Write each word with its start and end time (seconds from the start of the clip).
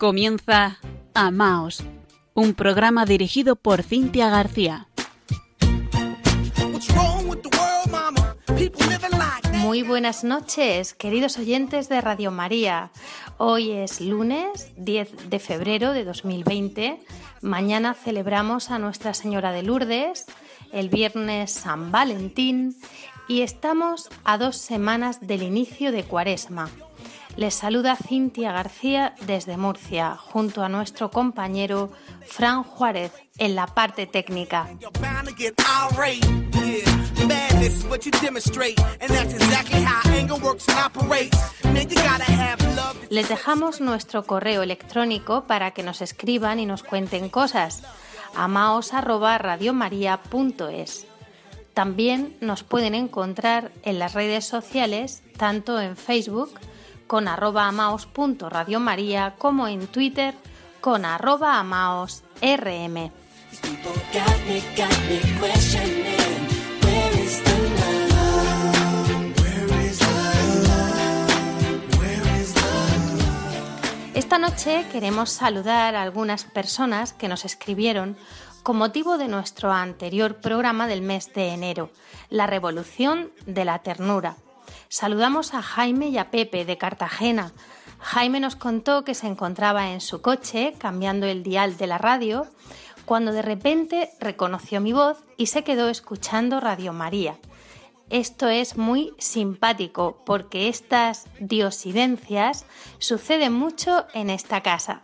Comienza 0.00 0.78
Amaos, 1.12 1.84
un 2.32 2.54
programa 2.54 3.04
dirigido 3.04 3.54
por 3.54 3.82
Cintia 3.82 4.30
García. 4.30 4.88
Muy 9.58 9.82
buenas 9.82 10.24
noches, 10.24 10.94
queridos 10.94 11.36
oyentes 11.36 11.90
de 11.90 12.00
Radio 12.00 12.30
María. 12.30 12.92
Hoy 13.36 13.72
es 13.72 14.00
lunes 14.00 14.72
10 14.78 15.28
de 15.28 15.38
febrero 15.38 15.92
de 15.92 16.06
2020. 16.06 16.98
Mañana 17.42 17.92
celebramos 17.92 18.70
a 18.70 18.78
Nuestra 18.78 19.12
Señora 19.12 19.52
de 19.52 19.64
Lourdes, 19.64 20.24
el 20.72 20.88
viernes 20.88 21.52
San 21.52 21.92
Valentín 21.92 22.74
y 23.28 23.42
estamos 23.42 24.08
a 24.24 24.38
dos 24.38 24.56
semanas 24.56 25.20
del 25.20 25.42
inicio 25.42 25.92
de 25.92 26.04
Cuaresma. 26.04 26.70
Les 27.36 27.54
saluda 27.54 27.96
Cintia 27.96 28.52
García 28.52 29.14
desde 29.22 29.56
Murcia, 29.56 30.16
junto 30.16 30.62
a 30.62 30.68
nuestro 30.68 31.10
compañero 31.10 31.90
Fran 32.26 32.64
Juárez 32.64 33.12
en 33.38 33.54
la 33.54 33.66
parte 33.66 34.06
técnica. 34.06 34.68
Les 43.10 43.28
dejamos 43.28 43.80
nuestro 43.80 44.24
correo 44.24 44.62
electrónico 44.62 45.44
para 45.44 45.70
que 45.70 45.82
nos 45.82 46.02
escriban 46.02 46.60
y 46.60 46.66
nos 46.66 46.82
cuenten 46.82 47.28
cosas. 47.28 47.82
amaos@radiomaria.es. 48.34 51.06
También 51.74 52.36
nos 52.40 52.64
pueden 52.64 52.94
encontrar 52.94 53.70
en 53.82 53.98
las 53.98 54.14
redes 54.14 54.44
sociales, 54.44 55.22
tanto 55.36 55.80
en 55.80 55.96
Facebook 55.96 56.52
con 57.10 57.26
arroba 57.26 57.66
amaos.radiomaría 57.66 59.34
como 59.36 59.66
en 59.66 59.88
Twitter 59.88 60.36
con 60.80 61.04
arroba 61.04 61.58
amaosrm. 61.58 63.10
Esta 74.14 74.38
noche 74.38 74.86
queremos 74.92 75.30
saludar 75.30 75.96
a 75.96 76.02
algunas 76.02 76.44
personas 76.44 77.12
que 77.12 77.26
nos 77.26 77.44
escribieron 77.44 78.16
con 78.62 78.76
motivo 78.76 79.18
de 79.18 79.26
nuestro 79.26 79.72
anterior 79.72 80.36
programa 80.36 80.86
del 80.86 81.02
mes 81.02 81.34
de 81.34 81.48
enero, 81.48 81.90
La 82.28 82.46
Revolución 82.46 83.32
de 83.46 83.64
la 83.64 83.80
Ternura. 83.80 84.36
Saludamos 84.92 85.54
a 85.54 85.62
Jaime 85.62 86.08
y 86.08 86.18
a 86.18 86.32
Pepe 86.32 86.64
de 86.64 86.76
Cartagena. 86.76 87.52
Jaime 88.00 88.40
nos 88.40 88.56
contó 88.56 89.04
que 89.04 89.14
se 89.14 89.28
encontraba 89.28 89.92
en 89.92 90.00
su 90.00 90.20
coche 90.20 90.74
cambiando 90.78 91.26
el 91.26 91.44
dial 91.44 91.76
de 91.76 91.86
la 91.86 91.96
radio 91.96 92.48
cuando 93.04 93.30
de 93.30 93.40
repente 93.40 94.10
reconoció 94.18 94.80
mi 94.80 94.92
voz 94.92 95.18
y 95.36 95.46
se 95.46 95.62
quedó 95.62 95.90
escuchando 95.90 96.58
Radio 96.58 96.92
María. 96.92 97.38
Esto 98.08 98.48
es 98.48 98.76
muy 98.76 99.14
simpático 99.18 100.24
porque 100.26 100.68
estas 100.68 101.28
diosidencias 101.38 102.66
suceden 102.98 103.52
mucho 103.52 104.06
en 104.12 104.28
esta 104.28 104.60
casa. 104.60 105.02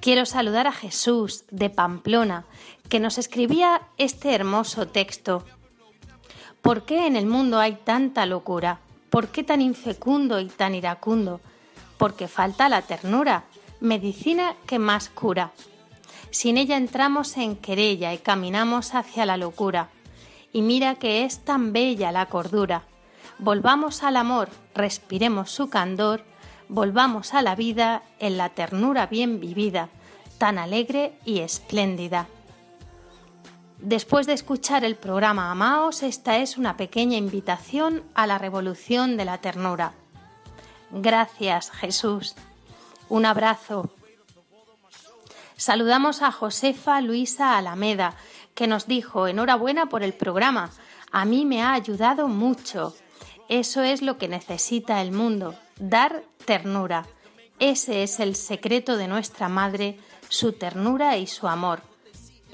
Quiero 0.00 0.26
saludar 0.26 0.66
a 0.66 0.72
Jesús 0.72 1.44
de 1.50 1.70
Pamplona, 1.70 2.44
que 2.90 3.00
nos 3.00 3.16
escribía 3.16 3.80
este 3.96 4.34
hermoso 4.34 4.86
texto 4.88 5.42
¿Por 6.64 6.86
qué 6.86 7.06
en 7.06 7.14
el 7.14 7.26
mundo 7.26 7.58
hay 7.60 7.74
tanta 7.74 8.24
locura? 8.24 8.78
¿Por 9.10 9.28
qué 9.28 9.44
tan 9.44 9.60
infecundo 9.60 10.40
y 10.40 10.46
tan 10.46 10.74
iracundo? 10.74 11.42
Porque 11.98 12.26
falta 12.26 12.70
la 12.70 12.80
ternura, 12.80 13.44
medicina 13.80 14.54
que 14.66 14.78
más 14.78 15.10
cura. 15.10 15.52
Sin 16.30 16.56
ella 16.56 16.78
entramos 16.78 17.36
en 17.36 17.56
querella 17.56 18.14
y 18.14 18.18
caminamos 18.18 18.94
hacia 18.94 19.26
la 19.26 19.36
locura. 19.36 19.90
Y 20.54 20.62
mira 20.62 20.94
que 20.94 21.26
es 21.26 21.44
tan 21.44 21.74
bella 21.74 22.12
la 22.12 22.30
cordura. 22.30 22.84
Volvamos 23.38 24.02
al 24.02 24.16
amor, 24.16 24.48
respiremos 24.74 25.50
su 25.50 25.68
candor, 25.68 26.24
volvamos 26.70 27.34
a 27.34 27.42
la 27.42 27.56
vida 27.56 28.04
en 28.20 28.38
la 28.38 28.48
ternura 28.48 29.04
bien 29.04 29.38
vivida, 29.38 29.90
tan 30.38 30.56
alegre 30.56 31.12
y 31.26 31.40
espléndida. 31.40 32.26
Después 33.78 34.26
de 34.26 34.32
escuchar 34.32 34.84
el 34.84 34.96
programa 34.96 35.50
Amaos, 35.50 36.02
esta 36.02 36.38
es 36.38 36.56
una 36.56 36.76
pequeña 36.76 37.16
invitación 37.16 38.02
a 38.14 38.26
la 38.26 38.38
revolución 38.38 39.16
de 39.16 39.24
la 39.24 39.38
ternura. 39.38 39.92
Gracias, 40.90 41.70
Jesús. 41.70 42.34
Un 43.08 43.26
abrazo. 43.26 43.90
Saludamos 45.56 46.22
a 46.22 46.32
Josefa 46.32 47.00
Luisa 47.00 47.56
Alameda, 47.56 48.14
que 48.54 48.66
nos 48.66 48.86
dijo 48.86 49.26
enhorabuena 49.26 49.86
por 49.86 50.02
el 50.02 50.14
programa. 50.14 50.70
A 51.10 51.24
mí 51.24 51.44
me 51.44 51.62
ha 51.62 51.74
ayudado 51.74 52.28
mucho. 52.28 52.94
Eso 53.48 53.82
es 53.82 54.02
lo 54.02 54.18
que 54.18 54.28
necesita 54.28 55.00
el 55.02 55.12
mundo, 55.12 55.54
dar 55.78 56.22
ternura. 56.44 57.06
Ese 57.58 58.02
es 58.02 58.20
el 58.20 58.36
secreto 58.36 58.96
de 58.96 59.08
nuestra 59.08 59.48
Madre, 59.48 59.98
su 60.28 60.52
ternura 60.52 61.16
y 61.18 61.26
su 61.26 61.46
amor. 61.46 61.82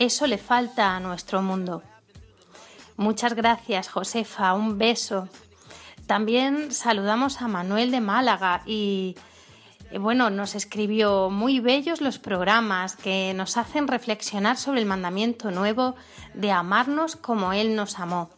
Eso 0.00 0.27
le 0.27 0.38
falta 0.38 0.97
a 0.97 1.00
nuestro 1.00 1.43
mundo. 1.43 1.83
Muchas 2.97 3.34
gracias, 3.34 3.91
Josefa. 3.91 4.55
Un 4.55 4.78
beso. 4.78 5.28
También 6.06 6.72
saludamos 6.72 7.43
a 7.43 7.49
Manuel 7.49 7.91
de 7.91 8.00
Málaga 8.00 8.62
y 8.65 9.15
eh, 9.91 9.99
bueno, 9.99 10.31
nos 10.31 10.55
escribió 10.55 11.28
muy 11.28 11.60
bellos 11.60 12.00
los 12.00 12.19
programas 12.19 12.97
que 12.97 13.34
nos 13.34 13.59
hacen 13.59 13.89
reflexionar 13.89 14.56
sobre 14.56 14.81
el 14.81 14.87
mandamiento 14.87 15.50
nuevo 15.50 15.97
de 16.33 16.50
amarnos 16.50 17.16
como 17.16 17.53
Él 17.53 17.77
nos 17.77 17.99
amó. 17.99 18.31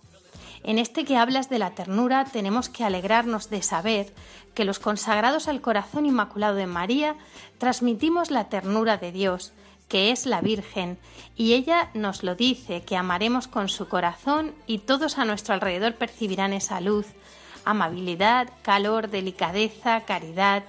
En 0.64 0.80
este 0.80 1.04
que 1.04 1.16
hablas 1.16 1.48
de 1.48 1.60
la 1.60 1.76
ternura 1.76 2.24
tenemos 2.24 2.70
que 2.70 2.82
alegrarnos 2.82 3.50
de 3.50 3.62
saber 3.62 4.12
que 4.54 4.64
los 4.64 4.80
consagrados 4.80 5.46
al 5.46 5.60
corazón 5.60 6.06
inmaculado 6.06 6.56
de 6.56 6.66
María 6.66 7.14
transmitimos 7.58 8.32
la 8.32 8.48
ternura 8.48 8.96
de 8.96 9.12
Dios 9.12 9.52
que 9.92 10.10
es 10.10 10.25
la 10.25 10.41
Virgen, 10.41 10.97
y 11.36 11.53
ella 11.53 11.91
nos 11.92 12.22
lo 12.22 12.34
dice, 12.34 12.80
que 12.80 12.97
amaremos 12.97 13.47
con 13.47 13.69
su 13.69 13.88
corazón 13.88 14.54
y 14.66 14.78
todos 14.78 15.19
a 15.19 15.26
nuestro 15.26 15.53
alrededor 15.53 15.97
percibirán 15.97 16.54
esa 16.54 16.80
luz, 16.80 17.08
amabilidad, 17.66 18.48
calor, 18.62 19.10
delicadeza, 19.10 20.00
caridad 20.06 20.62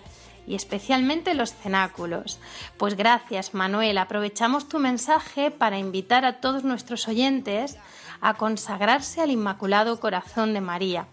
y 0.46 0.56
especialmente 0.56 1.36
los 1.36 1.54
cenáculos. 1.54 2.38
Pues 2.76 2.98
gracias 2.98 3.54
Manuel, 3.54 3.98
aprovechamos 3.98 4.68
tu 4.68 4.78
mensaje 4.78 5.52
para 5.52 5.80
invitar 5.80 6.26
a 6.26 6.42
todos 6.42 6.66
nuestros 6.66 7.08
oyentes 7.08 7.78
a 8.20 8.34
consagrarse 8.34 9.22
al 9.22 9.32
Inmaculado 9.32 10.02
Corazón 10.02 10.54
de 10.54 10.60
María. 10.60 11.08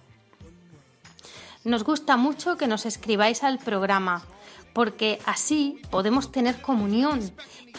Nos 1.62 1.84
gusta 1.84 2.16
mucho 2.16 2.56
que 2.56 2.66
nos 2.66 2.86
escribáis 2.86 3.44
al 3.44 3.60
programa 3.60 4.24
porque 4.72 5.18
así 5.26 5.80
podemos 5.90 6.32
tener 6.32 6.60
comunión 6.60 7.20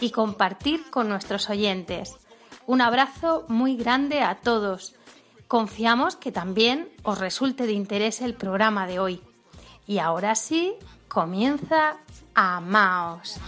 y 0.00 0.10
compartir 0.10 0.90
con 0.90 1.08
nuestros 1.08 1.48
oyentes. 1.50 2.16
Un 2.66 2.80
abrazo 2.80 3.44
muy 3.48 3.76
grande 3.76 4.22
a 4.22 4.36
todos. 4.40 4.94
Confiamos 5.48 6.16
que 6.16 6.32
también 6.32 6.88
os 7.02 7.18
resulte 7.18 7.66
de 7.66 7.72
interés 7.72 8.20
el 8.20 8.34
programa 8.34 8.86
de 8.86 8.98
hoy. 8.98 9.22
Y 9.86 9.98
ahora 9.98 10.34
sí, 10.34 10.74
comienza 11.08 11.96
Amaos. 12.34 13.38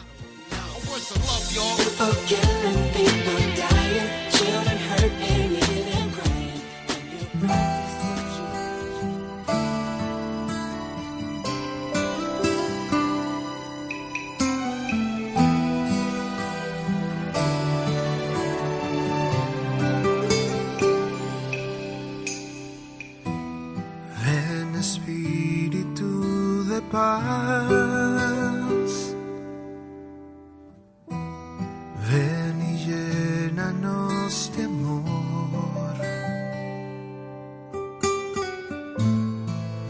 Ven 32.10 32.56
y 32.62 32.76
llénanos 32.86 34.52
de 34.56 34.64
amor. 34.64 35.96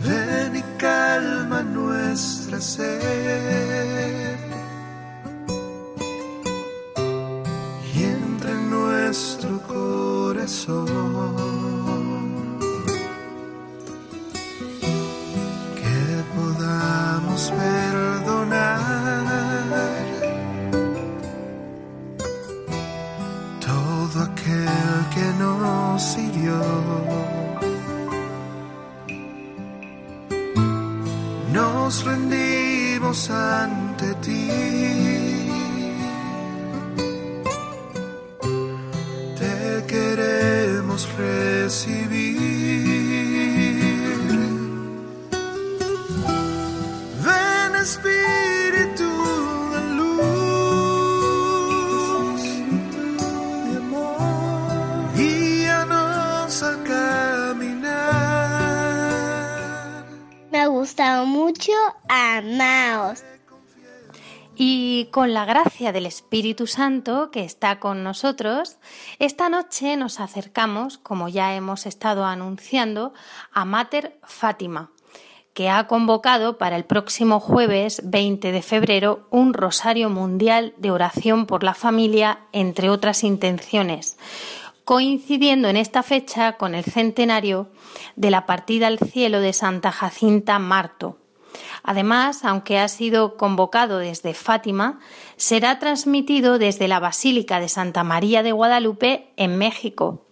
Ven 0.03 0.57
y 0.57 0.63
calma 0.79 1.63
nuestra 1.63 2.61
sed. 2.61 4.39
Y 7.95 8.03
entra 8.03 8.51
en 8.51 8.71
nuestro 8.71 9.61
corazón. 9.67 11.54
Con 65.15 65.33
la 65.33 65.45
gracia 65.45 65.93
del 65.93 66.07
Espíritu 66.07 66.67
Santo 66.67 67.31
que 67.31 67.45
está 67.45 67.79
con 67.79 68.03
nosotros, 68.03 68.79
esta 69.21 69.49
noche 69.49 69.97
nos 69.97 70.19
acercamos, 70.19 70.99
como 70.99 71.29
ya 71.29 71.55
hemos 71.55 71.87
estado 71.87 72.25
anunciando, 72.25 73.13
a 73.53 73.65
Mater 73.65 74.19
Fátima, 74.25 74.91
que 75.53 75.71
ha 75.71 75.87
convocado 75.87 76.59
para 76.59 76.75
el 76.75 76.85
próximo 76.85 77.39
jueves 77.39 78.03
20 78.03 78.51
de 78.51 78.61
febrero 78.61 79.29
un 79.31 79.55
Rosario 79.55 80.11
Mundial 80.11 80.75
de 80.79 80.91
Oración 80.91 81.47
por 81.47 81.63
la 81.63 81.75
Familia, 81.75 82.41
entre 82.51 82.91
otras 82.91 83.23
intenciones, 83.23 84.19
coincidiendo 84.85 85.69
en 85.69 85.77
esta 85.77 86.03
fecha 86.03 86.55
con 86.55 86.75
el 86.75 86.83
centenario 86.83 87.69
de 88.17 88.33
la 88.33 88.47
partida 88.47 88.89
al 88.89 88.99
cielo 88.99 89.39
de 89.39 89.53
Santa 89.53 89.93
Jacinta 89.93 90.59
Marto. 90.59 91.24
Además, 91.83 92.45
aunque 92.45 92.79
ha 92.79 92.89
sido 92.89 93.37
convocado 93.37 93.99
desde 93.99 94.35
Fátima, 94.35 95.01
será 95.37 95.79
transmitido 95.79 96.59
desde 96.59 96.89
la 96.89 97.01
Basílica 97.01 97.61
de 97.61 97.69
Santa 97.69 98.05
María 98.05 98.43
de 98.43 98.53
Guadalupe 98.53 99.33
en 99.37 99.59
México. 99.59 100.25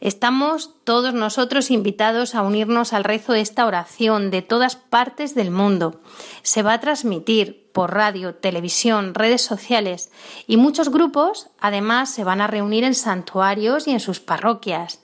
Estamos 0.00 0.74
todos 0.84 1.14
nosotros 1.14 1.70
invitados 1.70 2.34
a 2.34 2.42
unirnos 2.42 2.92
al 2.92 3.04
rezo 3.04 3.32
de 3.32 3.40
esta 3.40 3.66
oración 3.66 4.30
de 4.30 4.42
todas 4.42 4.76
partes 4.76 5.34
del 5.34 5.50
mundo. 5.50 6.00
Se 6.42 6.62
va 6.62 6.74
a 6.74 6.80
transmitir 6.80 7.70
por 7.72 7.94
radio, 7.94 8.34
televisión, 8.34 9.14
redes 9.14 9.42
sociales 9.42 10.10
y 10.46 10.56
muchos 10.58 10.90
grupos 10.90 11.48
además 11.60 12.10
se 12.10 12.24
van 12.24 12.40
a 12.40 12.46
reunir 12.46 12.84
en 12.84 12.94
santuarios 12.94 13.86
y 13.86 13.92
en 13.92 14.00
sus 14.00 14.20
parroquias. 14.20 15.00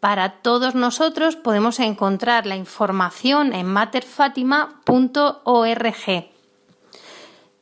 Para 0.00 0.40
todos 0.40 0.74
nosotros 0.74 1.36
podemos 1.36 1.78
encontrar 1.78 2.46
la 2.46 2.56
información 2.56 3.52
en 3.52 3.66
materfatima.org. 3.66 6.30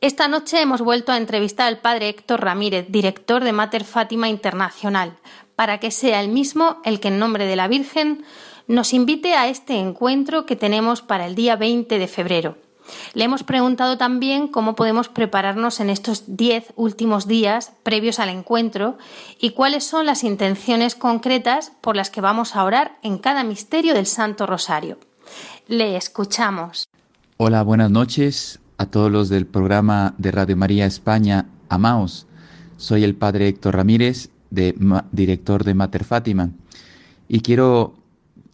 Esta 0.01 0.29
noche 0.29 0.61
hemos 0.61 0.81
vuelto 0.81 1.11
a 1.11 1.17
entrevistar 1.17 1.67
al 1.67 1.79
padre 1.79 2.07
Héctor 2.07 2.39
Ramírez, 2.39 2.85
director 2.87 3.43
de 3.43 3.51
Mater 3.51 3.83
Fátima 3.83 4.29
Internacional, 4.29 5.17
para 5.57 5.79
que 5.79 5.91
sea 5.91 6.21
el 6.21 6.29
mismo 6.29 6.77
el 6.85 7.01
que 7.01 7.09
en 7.09 7.19
nombre 7.19 7.45
de 7.45 7.57
la 7.57 7.67
Virgen 7.67 8.23
nos 8.67 8.93
invite 8.93 9.33
a 9.33 9.49
este 9.49 9.75
encuentro 9.75 10.45
que 10.45 10.55
tenemos 10.55 11.01
para 11.01 11.25
el 11.25 11.35
día 11.35 11.57
20 11.57 11.99
de 11.99 12.07
febrero. 12.07 12.68
Le 13.13 13.23
hemos 13.23 13.43
preguntado 13.43 13.97
también 13.97 14.47
cómo 14.47 14.75
podemos 14.75 15.09
prepararnos 15.09 15.79
en 15.79 15.89
estos 15.89 16.23
diez 16.27 16.73
últimos 16.75 17.27
días 17.27 17.73
previos 17.83 18.19
al 18.19 18.29
encuentro 18.29 18.97
y 19.39 19.51
cuáles 19.51 19.83
son 19.83 20.05
las 20.05 20.23
intenciones 20.23 20.95
concretas 20.95 21.71
por 21.81 21.95
las 21.95 22.09
que 22.09 22.21
vamos 22.21 22.55
a 22.55 22.63
orar 22.63 22.97
en 23.01 23.17
cada 23.17 23.43
misterio 23.43 23.93
del 23.93 24.05
Santo 24.05 24.45
Rosario. 24.45 24.97
Le 25.67 25.95
escuchamos. 25.95 26.87
Hola, 27.37 27.63
buenas 27.63 27.91
noches 27.91 28.59
a 28.77 28.85
todos 28.85 29.11
los 29.11 29.29
del 29.29 29.45
programa 29.45 30.13
de 30.17 30.31
Radio 30.31 30.57
María 30.57 30.85
España, 30.85 31.47
Amaos. 31.67 32.27
Soy 32.77 33.03
el 33.03 33.15
padre 33.15 33.49
Héctor 33.49 33.75
Ramírez, 33.75 34.29
director 35.11 35.63
de 35.63 35.73
Mater 35.73 36.05
Fátima, 36.05 36.51
y 37.27 37.41
quiero, 37.41 37.93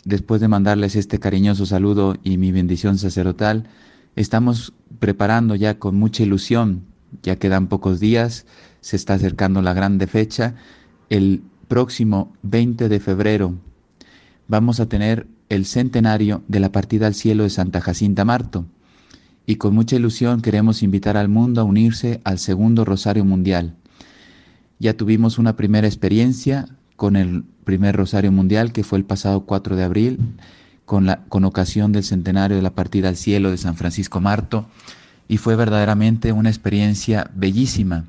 después 0.04 0.42
de 0.42 0.48
mandarles 0.48 0.96
este 0.96 1.20
cariñoso 1.20 1.66
saludo 1.66 2.18
y 2.24 2.38
mi 2.38 2.52
bendición 2.52 2.98
sacerdotal, 2.98 3.70
Estamos 4.16 4.74
preparando 5.00 5.56
ya 5.56 5.78
con 5.78 5.96
mucha 5.96 6.24
ilusión, 6.24 6.86
ya 7.22 7.36
quedan 7.36 7.68
pocos 7.68 8.00
días, 8.00 8.46
se 8.80 8.96
está 8.96 9.16
acercando 9.16 9.62
la 9.62 9.74
grande 9.74 10.08
fecha. 10.08 10.56
El 11.10 11.44
próximo 11.68 12.34
20 12.44 12.88
de 12.88 13.00
febrero 13.00 13.56
vamos 14.48 14.80
a 14.80 14.88
tener 14.88 15.28
el 15.50 15.66
centenario 15.66 16.44
de 16.48 16.60
la 16.60 16.72
partida 16.72 17.08
al 17.08 17.14
cielo 17.14 17.44
de 17.44 17.50
Santa 17.50 17.82
Jacinta 17.82 18.26
Marto. 18.26 18.66
Y 19.46 19.58
con 19.58 19.76
mucha 19.76 19.96
ilusión 19.96 20.42
queremos 20.42 20.82
invitar 20.82 21.18
al 21.18 21.30
mundo 21.30 21.62
a 21.62 21.66
unirse 21.66 22.22
al 22.24 22.40
segundo 22.40 22.86
Rosario 22.86 23.26
Mundial. 23.26 23.76
Ya 24.80 24.96
tuvimos 24.96 25.38
una 25.38 25.56
primera 25.56 25.88
experiencia 25.88 26.68
con 26.96 27.16
el 27.16 27.44
primer 27.64 27.96
Rosario 27.96 28.32
Mundial 28.32 28.72
que 28.72 28.84
fue 28.84 28.98
el 28.98 29.06
pasado 29.06 29.42
4 29.46 29.76
de 29.76 29.84
abril 29.84 30.20
con, 30.86 31.06
la, 31.06 31.24
con 31.26 31.46
ocasión 31.46 31.92
del 31.92 32.04
centenario 32.04 32.58
de 32.58 32.64
la 32.64 32.74
partida 32.76 33.10
al 33.10 33.18
cielo 33.18 33.52
de 33.52 33.58
San 33.58 33.76
Francisco 33.76 34.22
Marto 34.22 34.68
y 35.28 35.38
fue 35.38 35.56
verdaderamente 35.56 36.32
una 36.32 36.50
experiencia 36.50 37.30
bellísima. 37.34 38.06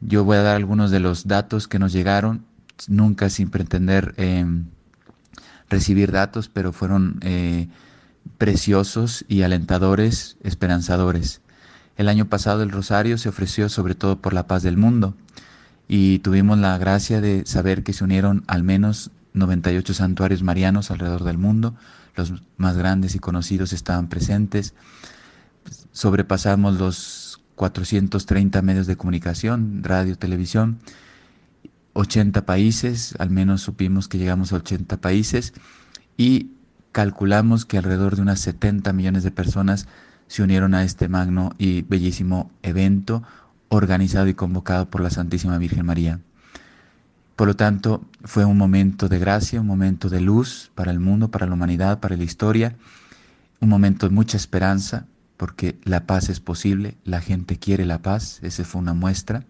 Yo 0.00 0.24
voy 0.24 0.38
a 0.38 0.42
dar 0.42 0.56
algunos 0.56 0.90
de 0.90 1.00
los 1.00 1.28
datos 1.28 1.68
que 1.68 1.78
nos 1.78 1.92
llegaron, 1.92 2.44
nunca 2.88 3.28
sin 3.28 3.50
pretender 3.50 4.14
eh, 4.16 4.46
recibir 5.68 6.10
datos, 6.10 6.48
pero 6.48 6.72
fueron 6.72 7.20
eh, 7.22 7.68
preciosos 8.38 9.24
y 9.28 9.42
alentadores, 9.42 10.38
esperanzadores. 10.42 11.42
El 11.96 12.08
año 12.08 12.26
pasado 12.26 12.62
el 12.62 12.70
Rosario 12.70 13.18
se 13.18 13.28
ofreció 13.28 13.68
sobre 13.68 13.94
todo 13.94 14.20
por 14.20 14.32
la 14.32 14.46
paz 14.46 14.62
del 14.62 14.78
mundo 14.78 15.14
y 15.86 16.20
tuvimos 16.20 16.58
la 16.58 16.78
gracia 16.78 17.20
de 17.20 17.44
saber 17.44 17.82
que 17.82 17.92
se 17.92 18.04
unieron 18.04 18.44
al 18.46 18.62
menos 18.62 19.10
98 19.34 19.94
santuarios 19.94 20.42
marianos 20.42 20.90
alrededor 20.90 21.24
del 21.24 21.38
mundo, 21.38 21.74
los 22.16 22.42
más 22.56 22.76
grandes 22.76 23.14
y 23.14 23.18
conocidos 23.18 23.72
estaban 23.72 24.08
presentes, 24.08 24.74
sobrepasamos 25.92 26.78
los 26.78 27.40
430 27.54 28.62
medios 28.62 28.86
de 28.86 28.96
comunicación, 28.96 29.82
radio, 29.84 30.16
televisión, 30.16 30.78
80 31.92 32.46
países, 32.46 33.14
al 33.18 33.30
menos 33.30 33.62
supimos 33.62 34.08
que 34.08 34.18
llegamos 34.18 34.52
a 34.52 34.56
80 34.56 35.00
países 35.00 35.52
y 36.16 36.50
calculamos 36.92 37.64
que 37.64 37.78
alrededor 37.78 38.16
de 38.16 38.22
unas 38.22 38.40
70 38.40 38.92
millones 38.92 39.22
de 39.22 39.30
personas 39.30 39.86
se 40.26 40.42
unieron 40.42 40.74
a 40.74 40.84
este 40.84 41.08
magno 41.08 41.52
y 41.58 41.82
bellísimo 41.82 42.50
evento 42.62 43.22
organizado 43.68 44.28
y 44.28 44.34
convocado 44.34 44.88
por 44.88 45.00
la 45.00 45.10
Santísima 45.10 45.58
Virgen 45.58 45.86
María. 45.86 46.20
Por 47.40 47.48
lo 47.48 47.56
tanto, 47.56 48.04
fue 48.22 48.44
un 48.44 48.58
momento 48.58 49.08
de 49.08 49.18
gracia, 49.18 49.62
un 49.62 49.66
momento 49.66 50.10
de 50.10 50.20
luz 50.20 50.70
para 50.74 50.90
el 50.90 51.00
mundo, 51.00 51.30
para 51.30 51.46
la 51.46 51.54
humanidad, 51.54 51.98
para 51.98 52.14
la 52.14 52.22
historia, 52.22 52.76
un 53.60 53.70
momento 53.70 54.06
de 54.06 54.14
mucha 54.14 54.36
esperanza, 54.36 55.06
porque 55.38 55.78
la 55.84 56.04
paz 56.04 56.28
es 56.28 56.38
posible, 56.38 56.98
la 57.02 57.22
gente 57.22 57.58
quiere 57.58 57.86
la 57.86 58.02
paz, 58.02 58.40
esa 58.42 58.62
fue 58.64 58.82
una 58.82 58.92
muestra. 58.92 59.46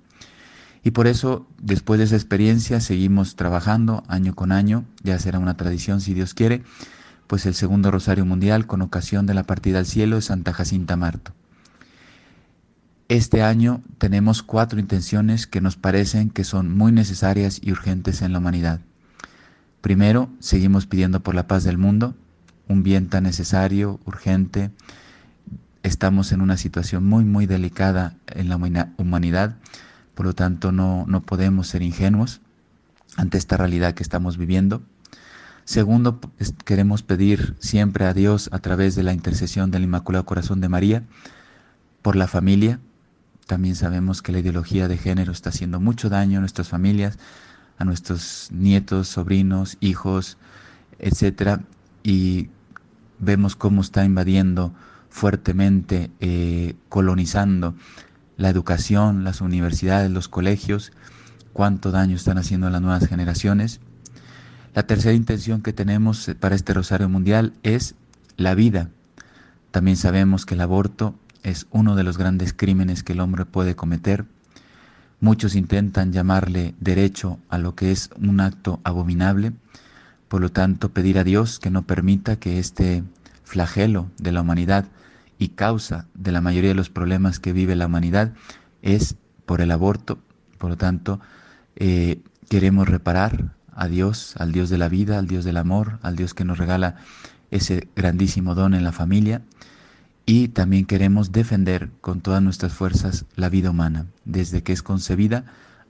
Y 0.84 0.92
por 0.92 1.08
eso, 1.08 1.48
después 1.60 1.98
de 1.98 2.04
esa 2.04 2.14
experiencia, 2.14 2.80
seguimos 2.80 3.34
trabajando 3.34 4.04
año 4.06 4.36
con 4.36 4.52
año, 4.52 4.84
ya 5.02 5.18
será 5.18 5.40
una 5.40 5.56
tradición 5.56 6.00
si 6.00 6.14
Dios 6.14 6.32
quiere, 6.32 6.62
pues 7.26 7.44
el 7.44 7.54
segundo 7.54 7.90
Rosario 7.90 8.24
Mundial 8.24 8.68
con 8.68 8.82
ocasión 8.82 9.26
de 9.26 9.34
la 9.34 9.42
partida 9.42 9.80
al 9.80 9.86
cielo 9.86 10.14
de 10.14 10.22
Santa 10.22 10.52
Jacinta 10.52 10.94
Marto. 10.94 11.32
Este 13.10 13.42
año 13.42 13.82
tenemos 13.98 14.44
cuatro 14.44 14.78
intenciones 14.78 15.48
que 15.48 15.60
nos 15.60 15.74
parecen 15.74 16.30
que 16.30 16.44
son 16.44 16.78
muy 16.78 16.92
necesarias 16.92 17.58
y 17.60 17.72
urgentes 17.72 18.22
en 18.22 18.32
la 18.32 18.38
humanidad. 18.38 18.78
Primero, 19.80 20.30
seguimos 20.38 20.86
pidiendo 20.86 21.18
por 21.18 21.34
la 21.34 21.48
paz 21.48 21.64
del 21.64 21.76
mundo, 21.76 22.14
un 22.68 22.84
bien 22.84 23.08
tan 23.08 23.24
necesario, 23.24 23.98
urgente. 24.04 24.70
Estamos 25.82 26.30
en 26.30 26.40
una 26.40 26.56
situación 26.56 27.04
muy, 27.04 27.24
muy 27.24 27.46
delicada 27.46 28.14
en 28.28 28.48
la 28.48 28.54
humanidad, 28.96 29.56
por 30.14 30.26
lo 30.26 30.34
tanto 30.36 30.70
no, 30.70 31.04
no 31.08 31.20
podemos 31.20 31.66
ser 31.66 31.82
ingenuos 31.82 32.40
ante 33.16 33.38
esta 33.38 33.56
realidad 33.56 33.94
que 33.94 34.04
estamos 34.04 34.36
viviendo. 34.38 34.82
Segundo, 35.64 36.20
queremos 36.64 37.02
pedir 37.02 37.56
siempre 37.58 38.04
a 38.04 38.14
Dios 38.14 38.50
a 38.52 38.60
través 38.60 38.94
de 38.94 39.02
la 39.02 39.14
intercesión 39.14 39.72
del 39.72 39.82
Inmaculado 39.82 40.24
Corazón 40.26 40.60
de 40.60 40.68
María 40.68 41.02
por 42.02 42.14
la 42.14 42.28
familia, 42.28 42.78
también 43.50 43.74
sabemos 43.74 44.22
que 44.22 44.30
la 44.30 44.38
ideología 44.38 44.86
de 44.86 44.96
género 44.96 45.32
está 45.32 45.48
haciendo 45.48 45.80
mucho 45.80 46.08
daño 46.08 46.38
a 46.38 46.40
nuestras 46.40 46.68
familias, 46.68 47.18
a 47.78 47.84
nuestros 47.84 48.46
nietos, 48.52 49.08
sobrinos, 49.08 49.76
hijos, 49.80 50.38
etcétera, 51.00 51.64
y 52.04 52.48
vemos 53.18 53.56
cómo 53.56 53.80
está 53.80 54.04
invadiendo 54.04 54.72
fuertemente, 55.08 56.12
eh, 56.20 56.76
colonizando 56.88 57.74
la 58.36 58.50
educación, 58.50 59.24
las 59.24 59.40
universidades, 59.40 60.12
los 60.12 60.28
colegios, 60.28 60.92
cuánto 61.52 61.90
daño 61.90 62.14
están 62.14 62.38
haciendo 62.38 62.68
a 62.68 62.70
las 62.70 62.80
nuevas 62.80 63.08
generaciones. 63.08 63.80
La 64.76 64.84
tercera 64.84 65.12
intención 65.12 65.60
que 65.60 65.72
tenemos 65.72 66.30
para 66.38 66.54
este 66.54 66.72
Rosario 66.72 67.08
Mundial 67.08 67.54
es 67.64 67.96
la 68.36 68.54
vida. 68.54 68.90
También 69.72 69.96
sabemos 69.96 70.46
que 70.46 70.54
el 70.54 70.60
aborto 70.60 71.16
es 71.42 71.66
uno 71.70 71.96
de 71.96 72.04
los 72.04 72.18
grandes 72.18 72.52
crímenes 72.52 73.02
que 73.02 73.12
el 73.12 73.20
hombre 73.20 73.44
puede 73.44 73.76
cometer. 73.76 74.24
Muchos 75.20 75.54
intentan 75.54 76.12
llamarle 76.12 76.74
derecho 76.80 77.38
a 77.48 77.58
lo 77.58 77.74
que 77.74 77.92
es 77.92 78.10
un 78.16 78.40
acto 78.40 78.80
abominable, 78.84 79.52
por 80.28 80.40
lo 80.40 80.50
tanto 80.50 80.90
pedir 80.90 81.18
a 81.18 81.24
Dios 81.24 81.58
que 81.58 81.70
no 81.70 81.82
permita 81.82 82.36
que 82.36 82.58
este 82.58 83.04
flagelo 83.44 84.10
de 84.18 84.32
la 84.32 84.40
humanidad 84.40 84.86
y 85.38 85.48
causa 85.48 86.06
de 86.14 86.32
la 86.32 86.40
mayoría 86.40 86.70
de 86.70 86.74
los 86.74 86.90
problemas 86.90 87.40
que 87.40 87.52
vive 87.52 87.74
la 87.74 87.86
humanidad 87.86 88.32
es 88.82 89.16
por 89.46 89.60
el 89.60 89.70
aborto. 89.70 90.18
Por 90.58 90.70
lo 90.70 90.76
tanto, 90.76 91.20
eh, 91.76 92.20
queremos 92.48 92.88
reparar 92.88 93.54
a 93.74 93.88
Dios, 93.88 94.34
al 94.36 94.52
Dios 94.52 94.70
de 94.70 94.78
la 94.78 94.88
vida, 94.88 95.18
al 95.18 95.26
Dios 95.26 95.44
del 95.44 95.56
amor, 95.56 95.98
al 96.02 96.16
Dios 96.16 96.34
que 96.34 96.44
nos 96.44 96.58
regala 96.58 96.96
ese 97.50 97.88
grandísimo 97.96 98.54
don 98.54 98.74
en 98.74 98.84
la 98.84 98.92
familia. 98.92 99.42
Y 100.26 100.48
también 100.48 100.84
queremos 100.84 101.32
defender 101.32 101.90
con 102.00 102.20
todas 102.20 102.42
nuestras 102.42 102.72
fuerzas 102.72 103.24
la 103.36 103.48
vida 103.48 103.70
humana, 103.70 104.06
desde 104.24 104.62
que 104.62 104.72
es 104.72 104.82
concebida 104.82 105.44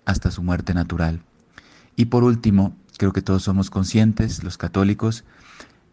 hasta 0.04 0.30
su 0.30 0.42
muerte 0.42 0.74
natural. 0.74 1.20
Y 1.96 2.06
por 2.06 2.24
último, 2.24 2.74
creo 2.96 3.12
que 3.12 3.22
todos 3.22 3.42
somos 3.42 3.70
conscientes, 3.70 4.42
los 4.42 4.56
católicos, 4.56 5.24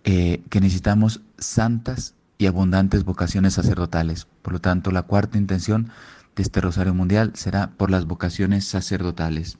eh, 0.03 0.43
que 0.49 0.61
necesitamos 0.61 1.21
santas 1.37 2.15
y 2.37 2.45
abundantes 2.45 3.03
vocaciones 3.03 3.55
sacerdotales. 3.55 4.27
Por 4.41 4.53
lo 4.53 4.61
tanto, 4.61 4.91
la 4.91 5.03
cuarta 5.03 5.37
intención 5.37 5.89
de 6.35 6.43
este 6.43 6.61
Rosario 6.61 6.93
Mundial 6.93 7.31
será 7.35 7.71
por 7.71 7.91
las 7.91 8.05
vocaciones 8.05 8.65
sacerdotales. 8.65 9.57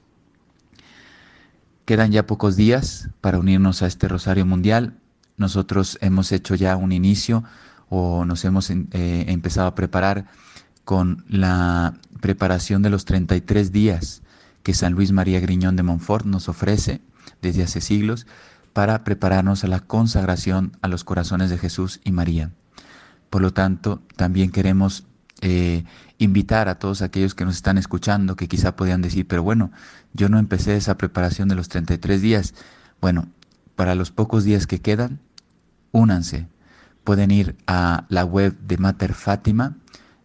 Quedan 1.84 2.12
ya 2.12 2.26
pocos 2.26 2.56
días 2.56 3.08
para 3.20 3.38
unirnos 3.38 3.82
a 3.82 3.86
este 3.86 4.08
Rosario 4.08 4.46
Mundial. 4.46 4.98
Nosotros 5.36 5.98
hemos 6.00 6.32
hecho 6.32 6.54
ya 6.54 6.76
un 6.76 6.92
inicio 6.92 7.44
o 7.88 8.24
nos 8.24 8.44
hemos 8.44 8.70
eh, 8.70 8.84
empezado 8.92 9.66
a 9.66 9.74
preparar 9.74 10.26
con 10.84 11.24
la 11.28 11.94
preparación 12.20 12.82
de 12.82 12.90
los 12.90 13.04
33 13.04 13.72
días 13.72 14.22
que 14.62 14.74
San 14.74 14.92
Luis 14.92 15.12
María 15.12 15.40
Griñón 15.40 15.76
de 15.76 15.82
Montfort 15.82 16.26
nos 16.26 16.48
ofrece 16.48 17.00
desde 17.42 17.62
hace 17.62 17.80
siglos 17.80 18.26
para 18.72 19.04
prepararnos 19.04 19.64
a 19.64 19.68
la 19.68 19.80
consagración 19.80 20.76
a 20.82 20.88
los 20.88 21.04
corazones 21.04 21.50
de 21.50 21.58
Jesús 21.58 22.00
y 22.04 22.12
María. 22.12 22.52
Por 23.30 23.42
lo 23.42 23.52
tanto, 23.52 24.02
también 24.16 24.50
queremos 24.50 25.04
eh, 25.40 25.84
invitar 26.18 26.68
a 26.68 26.78
todos 26.78 27.02
aquellos 27.02 27.34
que 27.34 27.44
nos 27.44 27.56
están 27.56 27.78
escuchando, 27.78 28.36
que 28.36 28.48
quizá 28.48 28.74
podían 28.76 29.02
decir, 29.02 29.26
pero 29.26 29.42
bueno, 29.42 29.70
yo 30.14 30.28
no 30.28 30.38
empecé 30.38 30.76
esa 30.76 30.96
preparación 30.96 31.48
de 31.48 31.54
los 31.54 31.68
33 31.68 32.20
días. 32.20 32.54
Bueno, 33.00 33.28
para 33.76 33.94
los 33.94 34.10
pocos 34.10 34.44
días 34.44 34.66
que 34.66 34.80
quedan, 34.80 35.20
únanse. 35.92 36.48
Pueden 37.08 37.30
ir 37.30 37.56
a 37.66 38.04
la 38.10 38.26
web 38.26 38.54
de 38.60 38.76
Mater 38.76 39.14
Fátima 39.14 39.78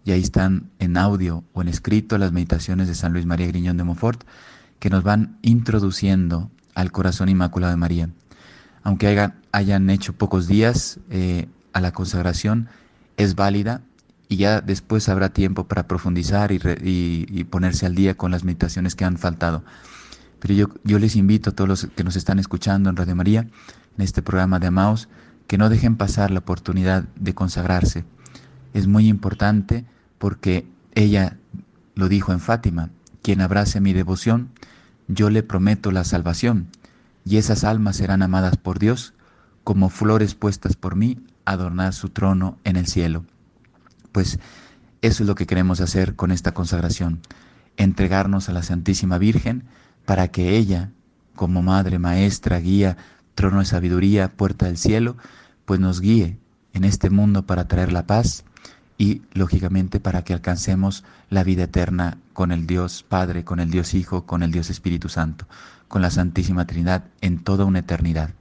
y 0.03 0.11
ahí 0.11 0.19
están 0.19 0.69
en 0.79 0.97
audio 0.97 1.45
o 1.53 1.61
en 1.61 1.69
escrito 1.69 2.17
las 2.17 2.33
meditaciones 2.33 2.89
de 2.89 2.93
San 2.93 3.13
Luis 3.13 3.25
María 3.25 3.47
Griñón 3.47 3.77
de 3.77 3.85
Montfort 3.85 4.25
que 4.79 4.89
nos 4.89 5.01
van 5.01 5.37
introduciendo 5.43 6.51
al 6.75 6.91
corazón 6.91 7.29
inmaculado 7.29 7.71
de 7.71 7.77
María. 7.77 8.09
Aunque 8.83 9.31
hayan, 9.53 9.89
hecho 9.89 10.11
pocos 10.11 10.45
días 10.45 10.99
eh, 11.09 11.47
a 11.71 11.79
la 11.79 11.93
consagración, 11.93 12.67
es 13.15 13.35
válida 13.35 13.79
y 14.27 14.35
ya 14.35 14.59
después 14.59 15.07
habrá 15.07 15.29
tiempo 15.29 15.69
para 15.69 15.87
profundizar 15.87 16.51
y, 16.51 17.43
ponerse 17.49 17.85
al 17.85 17.95
día 17.95 18.17
con 18.17 18.29
las 18.29 18.43
meditaciones 18.43 18.95
que 18.95 19.05
han 19.05 19.17
faltado. 19.17 19.63
Pero 20.41 20.53
yo, 20.53 20.67
yo 20.83 20.99
les 20.99 21.15
invito 21.15 21.51
a 21.51 21.53
todos 21.53 21.69
los 21.69 21.85
que 21.95 22.03
nos 22.03 22.17
están 22.17 22.39
escuchando 22.39 22.89
en 22.89 22.97
Radio 22.97 23.15
María, 23.15 23.47
en 23.97 24.03
este 24.03 24.21
programa 24.21 24.59
de 24.59 24.67
Amaos, 24.67 25.07
que 25.47 25.57
no 25.57 25.69
dejen 25.69 25.95
pasar 25.95 26.31
la 26.31 26.39
oportunidad 26.39 27.03
de 27.15 27.33
consagrarse. 27.33 28.05
Es 28.73 28.87
muy 28.87 29.07
importante 29.07 29.85
porque 30.17 30.65
ella 30.95 31.37
lo 31.95 32.07
dijo 32.09 32.31
en 32.31 32.39
Fátima, 32.39 32.89
quien 33.21 33.41
abrace 33.41 33.81
mi 33.81 33.93
devoción, 33.93 34.49
yo 35.07 35.29
le 35.29 35.43
prometo 35.43 35.91
la 35.91 36.03
salvación, 36.03 36.67
y 37.25 37.37
esas 37.37 37.63
almas 37.63 37.97
serán 37.97 38.21
amadas 38.21 38.57
por 38.57 38.79
Dios 38.79 39.13
como 39.63 39.89
flores 39.89 40.35
puestas 40.35 40.75
por 40.75 40.95
mí 40.95 41.19
adornar 41.45 41.93
su 41.93 42.09
trono 42.09 42.57
en 42.63 42.75
el 42.75 42.87
cielo. 42.87 43.23
Pues 44.11 44.39
eso 45.01 45.23
es 45.23 45.27
lo 45.27 45.35
que 45.35 45.47
queremos 45.47 45.81
hacer 45.81 46.15
con 46.15 46.31
esta 46.31 46.53
consagración, 46.53 47.19
entregarnos 47.77 48.49
a 48.49 48.53
la 48.53 48.63
Santísima 48.63 49.17
Virgen 49.17 49.63
para 50.05 50.29
que 50.29 50.57
ella, 50.57 50.91
como 51.35 51.61
Madre, 51.61 51.99
Maestra, 51.99 52.59
Guía, 52.59 52.97
Trono 53.35 53.59
de 53.59 53.65
Sabiduría, 53.65 54.31
Puerta 54.31 54.67
del 54.67 54.77
Cielo, 54.77 55.17
pues 55.65 55.79
nos 55.79 56.01
guíe 56.01 56.37
en 56.73 56.83
este 56.83 57.09
mundo 57.09 57.45
para 57.45 57.67
traer 57.67 57.91
la 57.91 58.05
paz 58.05 58.43
y, 58.97 59.21
lógicamente, 59.33 59.99
para 59.99 60.23
que 60.23 60.33
alcancemos 60.33 61.03
la 61.29 61.43
vida 61.43 61.63
eterna 61.63 62.17
con 62.33 62.51
el 62.51 62.67
Dios 62.67 63.03
Padre, 63.03 63.43
con 63.43 63.59
el 63.59 63.69
Dios 63.69 63.93
Hijo, 63.93 64.25
con 64.25 64.43
el 64.43 64.51
Dios 64.51 64.69
Espíritu 64.69 65.09
Santo, 65.09 65.47
con 65.87 66.01
la 66.01 66.11
Santísima 66.11 66.65
Trinidad 66.65 67.05
en 67.21 67.39
toda 67.39 67.65
una 67.65 67.79
eternidad. 67.79 68.31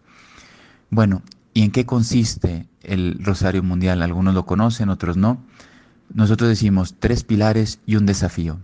Bueno, 0.91 1.23
¿y 1.55 1.63
en 1.63 1.71
qué 1.71 1.87
consiste 1.87 2.69
el 2.83 3.19
Rosario 3.23 3.63
Mundial? 3.63 4.03
Algunos 4.03 4.35
lo 4.35 4.45
conocen, 4.47 4.89
otros 4.89 5.17
no. 5.17 5.43
Nosotros 6.13 6.49
decimos 6.49 6.97
tres 6.99 7.25
pilares 7.25 7.81
y 7.87 7.97
un 7.97 8.07
desafío. 8.07 8.59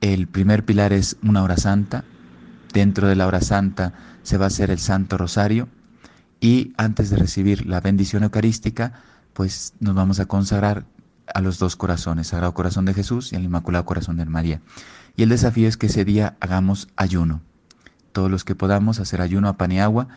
El 0.00 0.26
primer 0.26 0.64
pilar 0.64 0.92
es 0.92 1.16
una 1.22 1.42
hora 1.42 1.56
santa. 1.56 2.04
Dentro 2.72 3.08
de 3.08 3.16
la 3.16 3.26
hora 3.26 3.40
santa 3.40 3.94
se 4.26 4.38
va 4.38 4.46
a 4.46 4.48
hacer 4.48 4.72
el 4.72 4.80
Santo 4.80 5.16
Rosario 5.16 5.68
y 6.40 6.72
antes 6.76 7.10
de 7.10 7.16
recibir 7.16 7.64
la 7.64 7.80
bendición 7.80 8.24
eucarística, 8.24 8.94
pues 9.32 9.74
nos 9.78 9.94
vamos 9.94 10.18
a 10.18 10.26
consagrar 10.26 10.84
a 11.32 11.40
los 11.40 11.60
dos 11.60 11.76
corazones, 11.76 12.26
Sagrado 12.26 12.52
Corazón 12.52 12.86
de 12.86 12.94
Jesús 12.94 13.32
y 13.32 13.36
el 13.36 13.44
Inmaculado 13.44 13.84
Corazón 13.84 14.16
de 14.16 14.24
María. 14.24 14.60
Y 15.16 15.22
el 15.22 15.28
desafío 15.28 15.68
es 15.68 15.76
que 15.76 15.86
ese 15.86 16.04
día 16.04 16.36
hagamos 16.40 16.88
ayuno. 16.96 17.40
Todos 18.10 18.28
los 18.28 18.42
que 18.42 18.56
podamos 18.56 18.98
hacer 18.98 19.20
ayuno 19.20 19.48
a 19.48 19.56
pan 19.56 19.70
y 19.70 19.78
agua, 19.78 20.08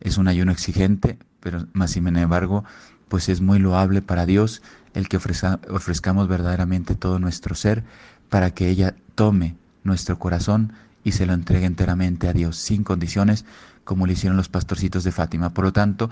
es 0.00 0.18
un 0.18 0.28
ayuno 0.28 0.52
exigente, 0.52 1.18
pero 1.40 1.66
más 1.72 1.92
sin 1.92 2.06
embargo, 2.14 2.62
pues 3.08 3.30
es 3.30 3.40
muy 3.40 3.58
loable 3.58 4.02
para 4.02 4.26
Dios 4.26 4.60
el 4.92 5.08
que 5.08 5.16
ofrezcamos 5.16 6.28
verdaderamente 6.28 6.94
todo 6.94 7.18
nuestro 7.18 7.54
ser 7.54 7.84
para 8.28 8.50
que 8.50 8.68
ella 8.68 8.96
tome 9.14 9.56
nuestro 9.82 10.18
corazón 10.18 10.74
y 11.06 11.12
se 11.12 11.24
lo 11.24 11.34
entregue 11.34 11.66
enteramente 11.66 12.26
a 12.26 12.32
Dios, 12.32 12.56
sin 12.56 12.82
condiciones, 12.82 13.44
como 13.84 14.06
lo 14.06 14.12
hicieron 14.12 14.36
los 14.36 14.48
pastorcitos 14.48 15.04
de 15.04 15.12
Fátima. 15.12 15.54
Por 15.54 15.64
lo 15.64 15.72
tanto, 15.72 16.10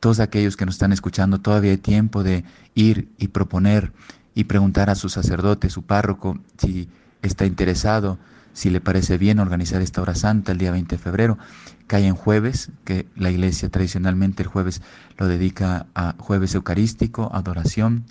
todos 0.00 0.20
aquellos 0.20 0.58
que 0.58 0.66
nos 0.66 0.74
están 0.74 0.92
escuchando, 0.92 1.40
todavía 1.40 1.70
hay 1.70 1.78
tiempo 1.78 2.22
de 2.22 2.44
ir 2.74 3.08
y 3.16 3.28
proponer 3.28 3.90
y 4.34 4.44
preguntar 4.44 4.90
a 4.90 4.96
su 4.96 5.08
sacerdote, 5.08 5.70
su 5.70 5.84
párroco, 5.84 6.38
si 6.58 6.90
está 7.22 7.46
interesado, 7.46 8.18
si 8.52 8.68
le 8.68 8.82
parece 8.82 9.16
bien 9.16 9.38
organizar 9.38 9.80
esta 9.80 10.02
hora 10.02 10.14
santa 10.14 10.52
el 10.52 10.58
día 10.58 10.72
20 10.72 10.96
de 10.96 11.02
febrero. 11.02 11.38
Cae 11.86 12.06
en 12.06 12.14
jueves, 12.14 12.68
que 12.84 13.06
la 13.16 13.30
iglesia 13.30 13.70
tradicionalmente 13.70 14.42
el 14.42 14.50
jueves 14.50 14.82
lo 15.16 15.26
dedica 15.26 15.86
a 15.94 16.16
jueves 16.18 16.54
eucarístico, 16.54 17.30
adoración 17.32 18.04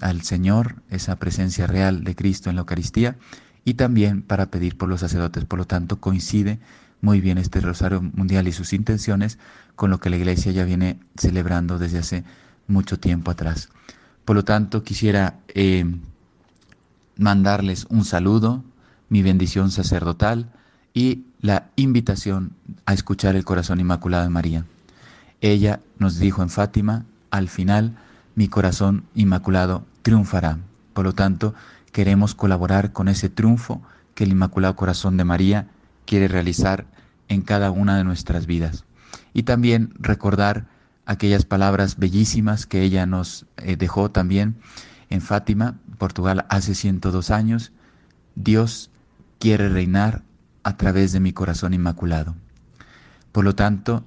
al 0.00 0.22
Señor, 0.22 0.82
esa 0.90 1.14
presencia 1.16 1.68
real 1.68 2.02
de 2.02 2.16
Cristo 2.16 2.50
en 2.50 2.56
la 2.56 2.62
Eucaristía, 2.62 3.14
y 3.68 3.74
también 3.74 4.22
para 4.22 4.46
pedir 4.46 4.78
por 4.78 4.88
los 4.88 5.00
sacerdotes. 5.00 5.44
Por 5.44 5.58
lo 5.58 5.66
tanto, 5.66 6.00
coincide 6.00 6.58
muy 7.02 7.20
bien 7.20 7.36
este 7.36 7.60
Rosario 7.60 8.00
Mundial 8.00 8.48
y 8.48 8.52
sus 8.52 8.72
intenciones 8.72 9.38
con 9.76 9.90
lo 9.90 10.00
que 10.00 10.08
la 10.08 10.16
iglesia 10.16 10.52
ya 10.52 10.64
viene 10.64 10.98
celebrando 11.18 11.78
desde 11.78 11.98
hace 11.98 12.24
mucho 12.66 12.98
tiempo 12.98 13.30
atrás. 13.30 13.68
Por 14.24 14.36
lo 14.36 14.42
tanto, 14.42 14.82
quisiera 14.84 15.40
eh, 15.48 15.84
mandarles 17.18 17.86
un 17.90 18.06
saludo, 18.06 18.64
mi 19.10 19.22
bendición 19.22 19.70
sacerdotal 19.70 20.50
y 20.94 21.24
la 21.42 21.68
invitación 21.76 22.52
a 22.86 22.94
escuchar 22.94 23.36
el 23.36 23.44
corazón 23.44 23.80
inmaculado 23.80 24.24
de 24.24 24.30
María. 24.30 24.64
Ella 25.42 25.80
nos 25.98 26.18
dijo 26.18 26.40
en 26.40 26.48
Fátima, 26.48 27.04
al 27.30 27.50
final, 27.50 27.98
mi 28.34 28.48
corazón 28.48 29.04
inmaculado 29.14 29.84
triunfará. 30.00 30.56
Por 30.94 31.04
lo 31.04 31.12
tanto, 31.12 31.54
queremos 31.98 32.36
colaborar 32.36 32.92
con 32.92 33.08
ese 33.08 33.28
triunfo 33.28 33.82
que 34.14 34.22
el 34.22 34.30
Inmaculado 34.30 34.76
Corazón 34.76 35.16
de 35.16 35.24
María 35.24 35.66
quiere 36.06 36.28
realizar 36.28 36.86
en 37.26 37.42
cada 37.42 37.72
una 37.72 37.96
de 37.96 38.04
nuestras 38.04 38.46
vidas. 38.46 38.84
Y 39.34 39.42
también 39.42 39.92
recordar 39.98 40.68
aquellas 41.06 41.44
palabras 41.44 41.98
bellísimas 41.98 42.66
que 42.66 42.82
ella 42.82 43.04
nos 43.04 43.46
eh, 43.56 43.74
dejó 43.74 44.12
también 44.12 44.60
en 45.10 45.20
Fátima, 45.20 45.74
Portugal, 45.98 46.46
hace 46.50 46.76
102 46.76 47.32
años. 47.32 47.72
Dios 48.36 48.92
quiere 49.40 49.68
reinar 49.68 50.22
a 50.62 50.76
través 50.76 51.10
de 51.10 51.18
mi 51.18 51.32
corazón 51.32 51.74
inmaculado. 51.74 52.36
Por 53.32 53.42
lo 53.42 53.56
tanto, 53.56 54.04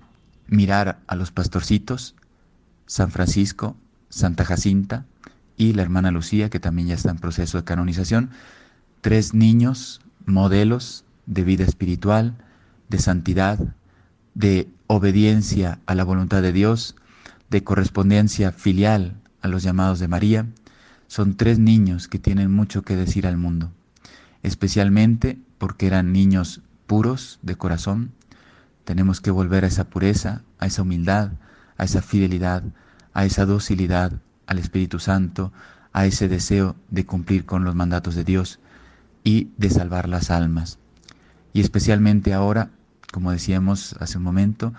mirar 0.48 1.01
a 1.07 1.15
los 1.17 1.33
pastorcitos, 1.33 2.15
San 2.86 3.12
Francisco, 3.12 3.75
Santa 4.07 4.45
Jacinta 4.45 5.07
y 5.61 5.73
la 5.73 5.83
hermana 5.83 6.09
Lucía, 6.09 6.49
que 6.49 6.59
también 6.59 6.87
ya 6.87 6.95
está 6.95 7.11
en 7.11 7.19
proceso 7.19 7.59
de 7.59 7.63
canonización, 7.63 8.31
tres 9.01 9.35
niños, 9.35 10.01
modelos 10.25 11.05
de 11.27 11.43
vida 11.43 11.63
espiritual, 11.65 12.33
de 12.89 12.97
santidad, 12.97 13.59
de 14.33 14.67
obediencia 14.87 15.77
a 15.85 15.93
la 15.93 16.03
voluntad 16.03 16.41
de 16.41 16.51
Dios, 16.51 16.95
de 17.51 17.63
correspondencia 17.63 18.51
filial 18.51 19.21
a 19.41 19.47
los 19.47 19.61
llamados 19.61 19.99
de 19.99 20.07
María, 20.07 20.47
son 21.07 21.37
tres 21.37 21.59
niños 21.59 22.07
que 22.07 22.17
tienen 22.17 22.49
mucho 22.49 22.81
que 22.81 22.95
decir 22.95 23.27
al 23.27 23.37
mundo, 23.37 23.71
especialmente 24.41 25.37
porque 25.59 25.85
eran 25.85 26.11
niños 26.11 26.61
puros 26.87 27.37
de 27.43 27.55
corazón. 27.55 28.13
Tenemos 28.83 29.21
que 29.21 29.29
volver 29.29 29.63
a 29.63 29.67
esa 29.67 29.83
pureza, 29.83 30.41
a 30.57 30.65
esa 30.65 30.81
humildad, 30.81 31.33
a 31.77 31.83
esa 31.83 32.01
fidelidad, 32.01 32.63
a 33.13 33.25
esa 33.25 33.45
docilidad 33.45 34.21
al 34.51 34.60
Espíritu 34.60 35.00
Santo, 35.00 35.53
a 35.93 36.05
ese 36.05 36.27
deseo 36.27 36.75
de 36.89 37.05
cumplir 37.05 37.46
con 37.46 37.63
los 37.63 37.74
mandatos 37.74 38.15
de 38.15 38.25
Dios 38.25 38.60
y 39.24 39.50
de 39.55 39.70
salvar 39.70 40.10
las 40.10 40.29
almas. 40.29 40.77
Y 41.53 41.62
especialmente 41.62 42.34
ahora, 42.34 42.70
como 43.13 43.31
decíamos 43.31 43.96
hace 44.01 44.17
un 44.17 44.25
momento, 44.25 44.74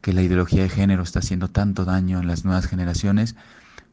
que 0.00 0.14
la 0.14 0.22
ideología 0.22 0.62
de 0.62 0.70
género 0.70 1.02
está 1.02 1.18
haciendo 1.18 1.48
tanto 1.48 1.84
daño 1.84 2.20
en 2.20 2.26
las 2.26 2.46
nuevas 2.46 2.66
generaciones, 2.66 3.36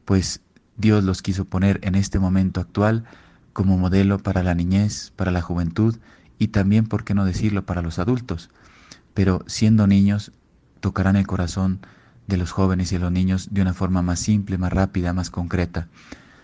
pues 0.06 0.40
Dios 0.78 1.04
los 1.04 1.20
quiso 1.20 1.44
poner 1.44 1.80
en 1.82 1.96
este 1.96 2.18
momento 2.18 2.62
actual 2.62 3.04
como 3.52 3.76
modelo 3.76 4.18
para 4.18 4.42
la 4.42 4.54
niñez, 4.54 5.12
para 5.16 5.32
la 5.32 5.42
juventud 5.42 5.98
y 6.38 6.48
también, 6.48 6.86
por 6.86 7.04
qué 7.04 7.12
no 7.12 7.26
decirlo, 7.26 7.66
para 7.66 7.82
los 7.82 7.98
adultos. 7.98 8.48
Pero 9.12 9.44
siendo 9.46 9.86
niños, 9.86 10.32
tocarán 10.80 11.16
el 11.16 11.26
corazón 11.26 11.80
de 12.26 12.36
los 12.36 12.52
jóvenes 12.52 12.92
y 12.92 12.96
de 12.96 13.00
los 13.00 13.12
niños 13.12 13.48
de 13.50 13.62
una 13.62 13.74
forma 13.74 14.02
más 14.02 14.20
simple, 14.20 14.58
más 14.58 14.72
rápida, 14.72 15.12
más 15.12 15.30
concreta. 15.30 15.88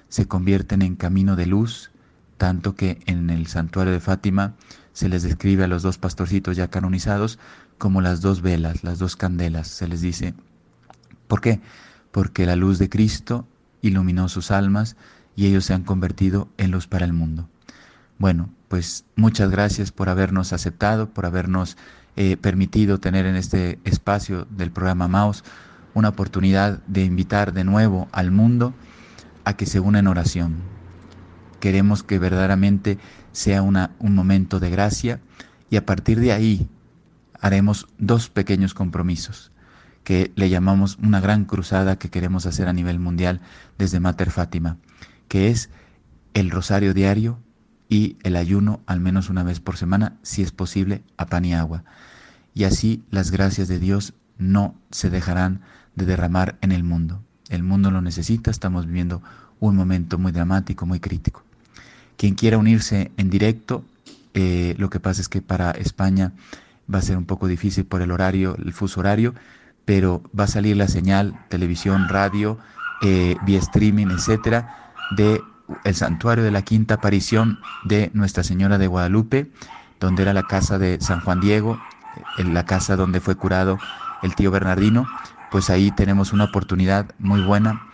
Se 0.08 0.26
convierten 0.26 0.82
en 0.82 0.96
camino 0.96 1.36
de 1.36 1.46
luz, 1.46 1.90
tanto 2.36 2.74
que 2.74 3.00
en 3.06 3.30
el 3.30 3.46
santuario 3.46 3.92
de 3.92 4.00
Fátima 4.00 4.54
se 4.92 5.08
les 5.08 5.22
describe 5.22 5.64
a 5.64 5.68
los 5.68 5.82
dos 5.82 5.98
pastorcitos 5.98 6.56
ya 6.56 6.68
canonizados 6.68 7.38
como 7.78 8.00
las 8.00 8.20
dos 8.20 8.42
velas, 8.42 8.84
las 8.84 8.98
dos 8.98 9.16
candelas, 9.16 9.68
se 9.68 9.88
les 9.88 10.00
dice. 10.00 10.34
¿Por 11.26 11.40
qué? 11.40 11.60
Porque 12.10 12.46
la 12.46 12.56
luz 12.56 12.78
de 12.78 12.88
Cristo 12.88 13.46
iluminó 13.80 14.28
sus 14.28 14.50
almas 14.50 14.96
y 15.34 15.46
ellos 15.46 15.64
se 15.64 15.74
han 15.74 15.82
convertido 15.82 16.48
en 16.58 16.70
luz 16.70 16.86
para 16.86 17.04
el 17.04 17.12
mundo. 17.12 17.48
Bueno, 18.18 18.50
pues 18.68 19.04
muchas 19.16 19.50
gracias 19.50 19.90
por 19.90 20.08
habernos 20.08 20.52
aceptado, 20.52 21.10
por 21.10 21.26
habernos 21.26 21.76
eh, 22.16 22.36
permitido 22.36 23.00
tener 23.00 23.26
en 23.26 23.36
este 23.36 23.80
espacio 23.84 24.46
del 24.50 24.70
programa 24.70 25.08
Maus 25.08 25.42
una 25.94 26.10
oportunidad 26.10 26.82
de 26.86 27.04
invitar 27.04 27.52
de 27.52 27.64
nuevo 27.64 28.08
al 28.12 28.30
mundo 28.30 28.74
a 29.44 29.54
que 29.56 29.66
se 29.66 29.80
una 29.80 29.98
en 29.98 30.06
oración. 30.06 30.56
Queremos 31.60 32.02
que 32.02 32.18
verdaderamente 32.18 32.98
sea 33.32 33.62
una, 33.62 33.92
un 33.98 34.14
momento 34.14 34.60
de 34.60 34.70
gracia 34.70 35.20
y 35.70 35.76
a 35.76 35.86
partir 35.86 36.20
de 36.20 36.32
ahí 36.32 36.68
haremos 37.40 37.88
dos 37.98 38.28
pequeños 38.28 38.74
compromisos 38.74 39.52
que 40.04 40.32
le 40.34 40.48
llamamos 40.48 40.98
una 41.02 41.20
gran 41.20 41.44
cruzada 41.44 41.96
que 41.96 42.10
queremos 42.10 42.46
hacer 42.46 42.68
a 42.68 42.72
nivel 42.72 42.98
mundial 42.98 43.40
desde 43.78 44.00
Mater 44.00 44.30
Fátima, 44.30 44.78
que 45.28 45.48
es 45.48 45.70
el 46.34 46.50
rosario 46.50 46.94
diario 46.94 47.38
y 47.88 48.16
el 48.22 48.36
ayuno 48.36 48.80
al 48.86 49.00
menos 49.00 49.28
una 49.28 49.44
vez 49.44 49.60
por 49.60 49.76
semana, 49.76 50.16
si 50.22 50.42
es 50.42 50.50
posible, 50.50 51.02
a 51.16 51.26
pan 51.26 51.44
y 51.44 51.54
agua. 51.54 51.84
Y 52.54 52.64
así 52.64 53.02
las 53.10 53.30
gracias 53.30 53.68
de 53.68 53.78
Dios 53.78 54.14
no 54.38 54.74
se 54.90 55.10
dejarán 55.10 55.62
de 55.94 56.06
derramar 56.06 56.56
en 56.60 56.72
el 56.72 56.84
mundo. 56.84 57.20
El 57.48 57.62
mundo 57.62 57.90
lo 57.90 58.00
necesita, 58.00 58.50
estamos 58.50 58.86
viviendo 58.86 59.22
un 59.60 59.76
momento 59.76 60.18
muy 60.18 60.32
dramático, 60.32 60.86
muy 60.86 61.00
crítico. 61.00 61.44
Quien 62.16 62.34
quiera 62.34 62.58
unirse 62.58 63.10
en 63.16 63.30
directo, 63.30 63.84
eh, 64.34 64.74
lo 64.78 64.90
que 64.90 65.00
pasa 65.00 65.20
es 65.20 65.28
que 65.28 65.42
para 65.42 65.72
España 65.72 66.32
va 66.92 66.98
a 66.98 67.02
ser 67.02 67.16
un 67.16 67.26
poco 67.26 67.46
difícil 67.46 67.84
por 67.84 68.02
el 68.02 68.10
horario, 68.10 68.56
el 68.56 68.72
fuso 68.72 69.00
horario, 69.00 69.34
pero 69.84 70.22
va 70.38 70.44
a 70.44 70.48
salir 70.48 70.76
la 70.76 70.88
señal, 70.88 71.38
televisión, 71.48 72.08
radio, 72.08 72.58
eh, 73.02 73.36
vía 73.44 73.58
streaming, 73.58 74.08
etcétera, 74.08 74.92
de 75.16 75.40
el 75.84 75.94
santuario 75.94 76.44
de 76.44 76.50
la 76.50 76.62
quinta 76.62 76.94
aparición 76.94 77.58
de 77.84 78.10
Nuestra 78.14 78.42
Señora 78.42 78.78
de 78.78 78.86
Guadalupe, 78.86 79.50
donde 80.00 80.22
era 80.22 80.32
la 80.32 80.44
casa 80.44 80.78
de 80.78 81.00
San 81.00 81.20
Juan 81.20 81.40
Diego, 81.40 81.80
en 82.38 82.54
la 82.54 82.64
casa 82.64 82.96
donde 82.96 83.20
fue 83.20 83.36
curado 83.36 83.78
el 84.22 84.34
tío 84.34 84.50
Bernardino, 84.50 85.06
pues 85.52 85.68
ahí 85.68 85.90
tenemos 85.90 86.32
una 86.32 86.44
oportunidad 86.44 87.14
muy 87.18 87.42
buena 87.42 87.86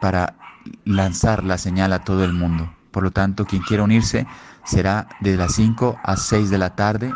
para 0.00 0.36
lanzar 0.84 1.42
la 1.42 1.58
señal 1.58 1.92
a 1.92 2.04
todo 2.04 2.24
el 2.24 2.32
mundo. 2.32 2.72
Por 2.92 3.02
lo 3.02 3.10
tanto, 3.10 3.44
quien 3.44 3.62
quiera 3.62 3.82
unirse 3.82 4.26
será 4.64 5.08
de 5.20 5.36
las 5.36 5.54
5 5.56 5.98
a 6.02 6.16
6 6.16 6.50
de 6.50 6.58
la 6.58 6.76
tarde 6.76 7.12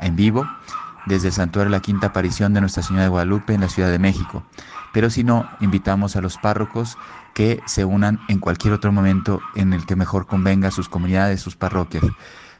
en 0.00 0.16
vivo 0.16 0.44
desde 1.06 1.28
el 1.28 1.32
santuario 1.32 1.70
La 1.70 1.80
Quinta 1.80 2.08
Aparición 2.08 2.52
de 2.54 2.60
Nuestra 2.60 2.82
Señora 2.82 3.04
de 3.04 3.10
Guadalupe 3.10 3.54
en 3.54 3.60
la 3.60 3.68
Ciudad 3.68 3.90
de 3.90 4.00
México. 4.00 4.44
Pero 4.92 5.10
si 5.10 5.22
no, 5.22 5.48
invitamos 5.60 6.16
a 6.16 6.20
los 6.20 6.36
párrocos 6.36 6.98
que 7.32 7.62
se 7.66 7.84
unan 7.84 8.18
en 8.28 8.40
cualquier 8.40 8.74
otro 8.74 8.90
momento 8.90 9.40
en 9.54 9.72
el 9.72 9.86
que 9.86 9.94
mejor 9.94 10.26
convenga 10.26 10.68
a 10.68 10.72
sus 10.72 10.88
comunidades, 10.88 11.40
sus 11.40 11.54
parroquias. 11.54 12.04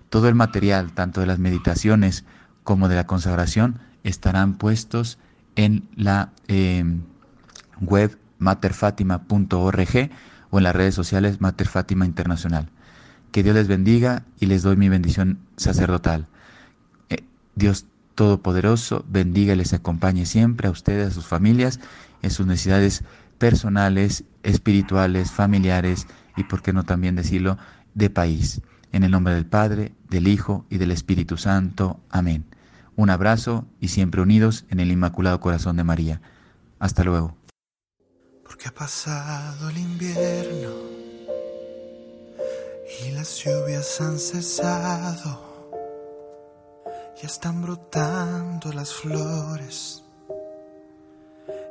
Todo 0.09 0.28
el 0.28 0.37
material, 0.37 0.92
tanto 0.92 1.20
de 1.20 1.26
las 1.26 1.40
meditaciones 1.40 2.24
como 2.62 2.88
de 2.88 2.94
la 2.94 3.09
consagración, 3.09 3.80
estarán 4.04 4.54
puestos 4.54 5.18
en 5.56 5.88
la 5.96 6.32
eh, 6.48 6.84
web 7.80 8.18
materfatima.org 8.38 10.10
o 10.50 10.58
en 10.58 10.64
las 10.64 10.76
redes 10.76 10.94
sociales 10.94 11.40
Mater 11.40 11.68
Internacional. 12.04 12.68
Que 13.32 13.42
Dios 13.42 13.54
les 13.54 13.68
bendiga 13.68 14.24
y 14.40 14.46
les 14.46 14.62
doy 14.62 14.76
mi 14.76 14.88
bendición 14.88 15.38
sacerdotal. 15.56 16.26
Eh, 17.08 17.24
Dios 17.54 17.86
Todopoderoso 18.14 19.04
bendiga 19.08 19.54
y 19.54 19.56
les 19.56 19.72
acompañe 19.72 20.26
siempre 20.26 20.68
a 20.68 20.70
ustedes, 20.70 21.08
a 21.08 21.14
sus 21.14 21.26
familias, 21.26 21.80
en 22.20 22.30
sus 22.30 22.46
necesidades 22.46 23.02
personales, 23.38 24.24
espirituales, 24.42 25.30
familiares 25.30 26.06
y, 26.36 26.44
por 26.44 26.60
qué 26.60 26.74
no 26.74 26.84
también 26.84 27.16
decirlo, 27.16 27.56
de 27.94 28.10
país. 28.10 28.60
En 28.92 29.04
el 29.04 29.12
nombre 29.12 29.34
del 29.34 29.46
Padre, 29.46 29.94
del 30.10 30.28
Hijo 30.28 30.66
y 30.68 30.76
del 30.76 30.90
Espíritu 30.90 31.38
Santo. 31.38 32.00
Amén. 32.10 32.44
Un 33.00 33.08
abrazo 33.08 33.64
y 33.80 33.88
siempre 33.88 34.20
unidos 34.20 34.66
en 34.68 34.78
el 34.78 34.92
Inmaculado 34.92 35.40
Corazón 35.40 35.74
de 35.78 35.84
María. 35.84 36.20
Hasta 36.78 37.02
luego. 37.02 37.34
Porque 38.44 38.68
ha 38.68 38.74
pasado 38.74 39.70
el 39.70 39.78
invierno 39.78 40.68
y 43.02 43.12
las 43.12 43.42
lluvias 43.42 43.98
han 44.02 44.18
cesado. 44.18 45.70
Ya 47.22 47.26
están 47.26 47.62
brotando 47.62 48.70
las 48.70 48.92
flores. 48.92 50.04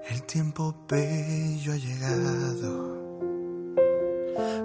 El 0.09 0.23
tiempo 0.23 0.75
bello 0.89 1.73
ha 1.73 1.77
llegado. 1.77 2.97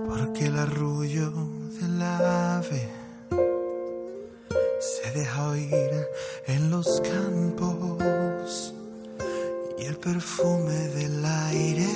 Porque 0.09 0.46
el 0.46 0.59
arrullo 0.59 1.31
del 1.79 2.00
ave 2.00 3.04
deja 5.14 5.48
oír 5.48 6.09
en 6.46 6.70
los 6.70 7.00
campos 7.00 8.74
y 9.79 9.85
el 9.85 9.96
perfume 9.96 10.88
del 10.88 11.24
aire 11.24 11.87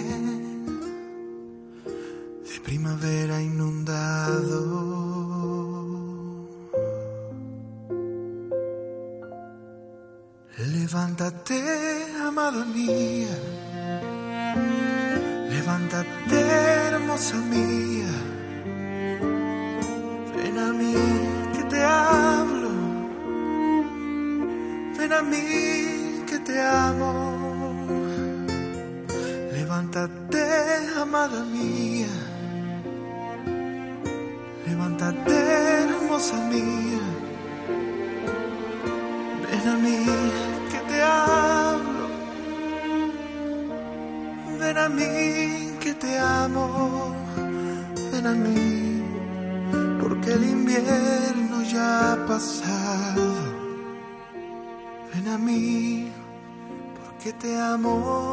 de 2.48 2.61
primavera 2.62 3.42
inundado. 3.42 4.88
Levántate, 10.59 11.61
amada 12.22 12.64
mía. 12.64 13.37
Levántate, 15.50 16.40
hermosa 16.90 17.37
mía. 17.37 18.38
A 25.18 25.22
mí 25.22 26.22
que 26.28 26.38
te 26.38 26.61
amo. 26.61 27.12
Levántate, 29.52 30.44
amada 31.00 31.42
mía. 31.44 32.14
Levántate, 34.66 35.37
hermosa 35.83 36.37
mía. 36.52 37.04
Ven 39.44 39.68
a 39.74 39.76
mí 39.85 39.98
que 40.70 40.81
te 40.90 41.02
hablo. 41.02 42.07
Ven 44.61 44.78
a 44.78 44.88
mí 44.88 45.78
que 45.81 45.94
te 45.94 46.18
amo. 46.18 46.66
Ven 48.12 48.26
a 48.26 48.35
mí 48.35 48.88
te 57.38 57.57
amo. 57.57 58.28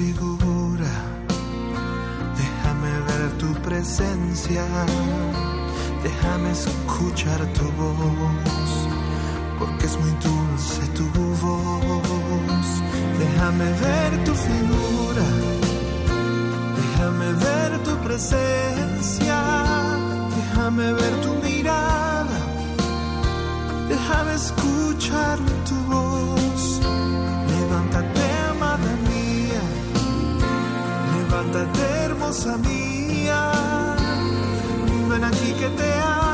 Figura, 0.00 0.92
déjame 2.40 2.92
ver 3.08 3.22
tu 3.40 3.48
presencia, 3.66 4.64
déjame 6.02 6.50
escuchar 6.52 7.40
tu 7.56 7.66
voz, 7.78 8.70
porque 9.58 9.84
es 9.84 9.96
muy 10.02 10.14
dulce 10.24 10.82
tu 10.96 11.04
voz. 11.42 12.68
Déjame 13.22 13.68
ver 13.84 14.10
tu 14.26 14.32
figura, 14.46 15.26
déjame 16.80 17.28
ver 17.44 17.70
tu 17.86 17.94
presencia, 18.06 19.38
déjame 20.36 20.86
ver 21.00 21.14
tu 21.24 21.30
mirada, 21.46 22.38
déjame 23.90 24.32
escuchar 24.34 25.38
tu 25.68 25.76
voz. 25.90 26.49
Levántate, 31.40 31.80
hermosa 32.04 32.56
mía, 32.58 33.52
ven 35.08 35.24
aquí 35.24 35.52
que 35.52 35.68
te 35.68 35.92
amo, 36.00 36.29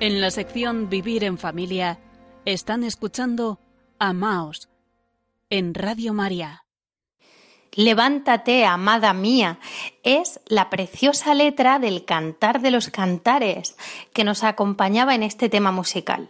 En 0.00 0.20
la 0.20 0.30
sección 0.30 0.88
Vivir 0.88 1.24
en 1.24 1.38
Familia 1.38 1.98
están 2.44 2.84
escuchando 2.84 3.58
Amaos 3.98 4.68
en 5.50 5.74
Radio 5.74 6.14
María. 6.14 6.62
Levántate, 7.72 8.64
amada 8.64 9.12
mía, 9.12 9.58
es 10.04 10.38
la 10.46 10.70
preciosa 10.70 11.34
letra 11.34 11.80
del 11.80 12.04
Cantar 12.04 12.60
de 12.60 12.70
los 12.70 12.90
Cantares 12.90 13.76
que 14.12 14.22
nos 14.22 14.44
acompañaba 14.44 15.16
en 15.16 15.24
este 15.24 15.48
tema 15.48 15.72
musical. 15.72 16.28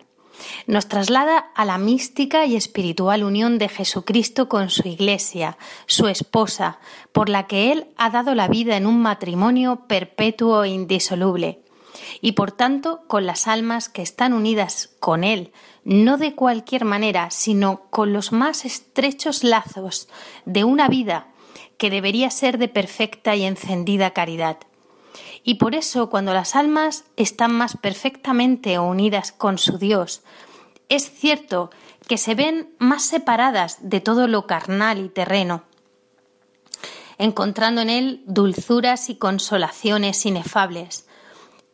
Nos 0.66 0.88
traslada 0.88 1.37
a 1.54 1.66
la 1.66 1.76
mística 1.76 2.46
y 2.46 2.57
espiritual 2.57 3.22
unión 3.22 3.59
de 3.59 3.68
Jesucristo 3.68 4.48
con 4.48 4.70
su 4.70 4.88
Iglesia, 4.88 5.59
su 5.85 6.09
esposa, 6.09 6.78
por 7.12 7.28
la 7.28 7.46
que 7.46 7.70
Él 7.70 7.88
ha 7.98 8.09
dado 8.09 8.35
la 8.35 8.48
vida 8.48 8.78
en 8.78 8.87
un 8.87 9.02
matrimonio 9.02 9.85
perpetuo 9.87 10.64
e 10.64 10.70
indisoluble, 10.70 11.64
y 12.20 12.32
por 12.32 12.52
tanto 12.52 13.02
con 13.06 13.26
las 13.26 13.46
almas 13.48 13.88
que 13.88 14.02
están 14.02 14.32
unidas 14.32 14.90
con 15.00 15.24
Él, 15.24 15.52
no 15.84 16.18
de 16.18 16.34
cualquier 16.34 16.84
manera, 16.84 17.30
sino 17.30 17.82
con 17.90 18.12
los 18.12 18.32
más 18.32 18.64
estrechos 18.64 19.44
lazos 19.44 20.08
de 20.44 20.64
una 20.64 20.88
vida 20.88 21.28
que 21.78 21.90
debería 21.90 22.30
ser 22.30 22.58
de 22.58 22.68
perfecta 22.68 23.37
y 23.37 23.44
encendida 23.44 24.11
caridad. 24.11 24.58
Y 25.44 25.54
por 25.54 25.74
eso, 25.74 26.11
cuando 26.11 26.34
las 26.34 26.56
almas 26.56 27.04
están 27.16 27.52
más 27.52 27.76
perfectamente 27.76 28.78
unidas 28.78 29.32
con 29.32 29.56
su 29.56 29.78
Dios, 29.78 30.22
es 30.88 31.11
cierto 31.11 31.70
que 32.06 32.18
se 32.18 32.34
ven 32.34 32.74
más 32.78 33.04
separadas 33.04 33.78
de 33.80 34.00
todo 34.00 34.26
lo 34.28 34.46
carnal 34.46 34.98
y 34.98 35.08
terreno, 35.08 35.64
encontrando 37.18 37.80
en 37.80 37.90
él 37.90 38.22
dulzuras 38.26 39.11
y 39.11 39.16
consolaciones 39.16 40.24
inefables. 40.26 41.08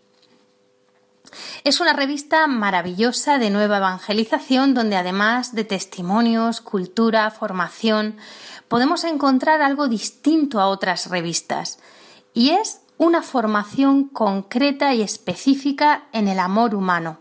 Es 1.64 1.80
una 1.80 1.94
revista 1.94 2.48
maravillosa 2.48 3.38
de 3.38 3.50
nueva 3.50 3.78
evangelización 3.78 4.74
donde 4.74 4.96
además 4.96 5.54
de 5.54 5.64
testimonios, 5.64 6.62
cultura, 6.62 7.30
formación, 7.32 8.18
podemos 8.68 9.04
encontrar 9.04 9.62
algo 9.62 9.88
distinto 9.88 10.60
a 10.60 10.68
otras 10.68 11.10
revistas 11.10 11.80
y 12.34 12.52
es 12.52 12.82
una 12.98 13.22
formación 13.22 14.06
concreta 14.10 14.94
y 14.94 15.02
específica 15.02 16.06
en 16.14 16.28
el 16.28 16.40
amor 16.40 16.76
humano. 16.76 17.20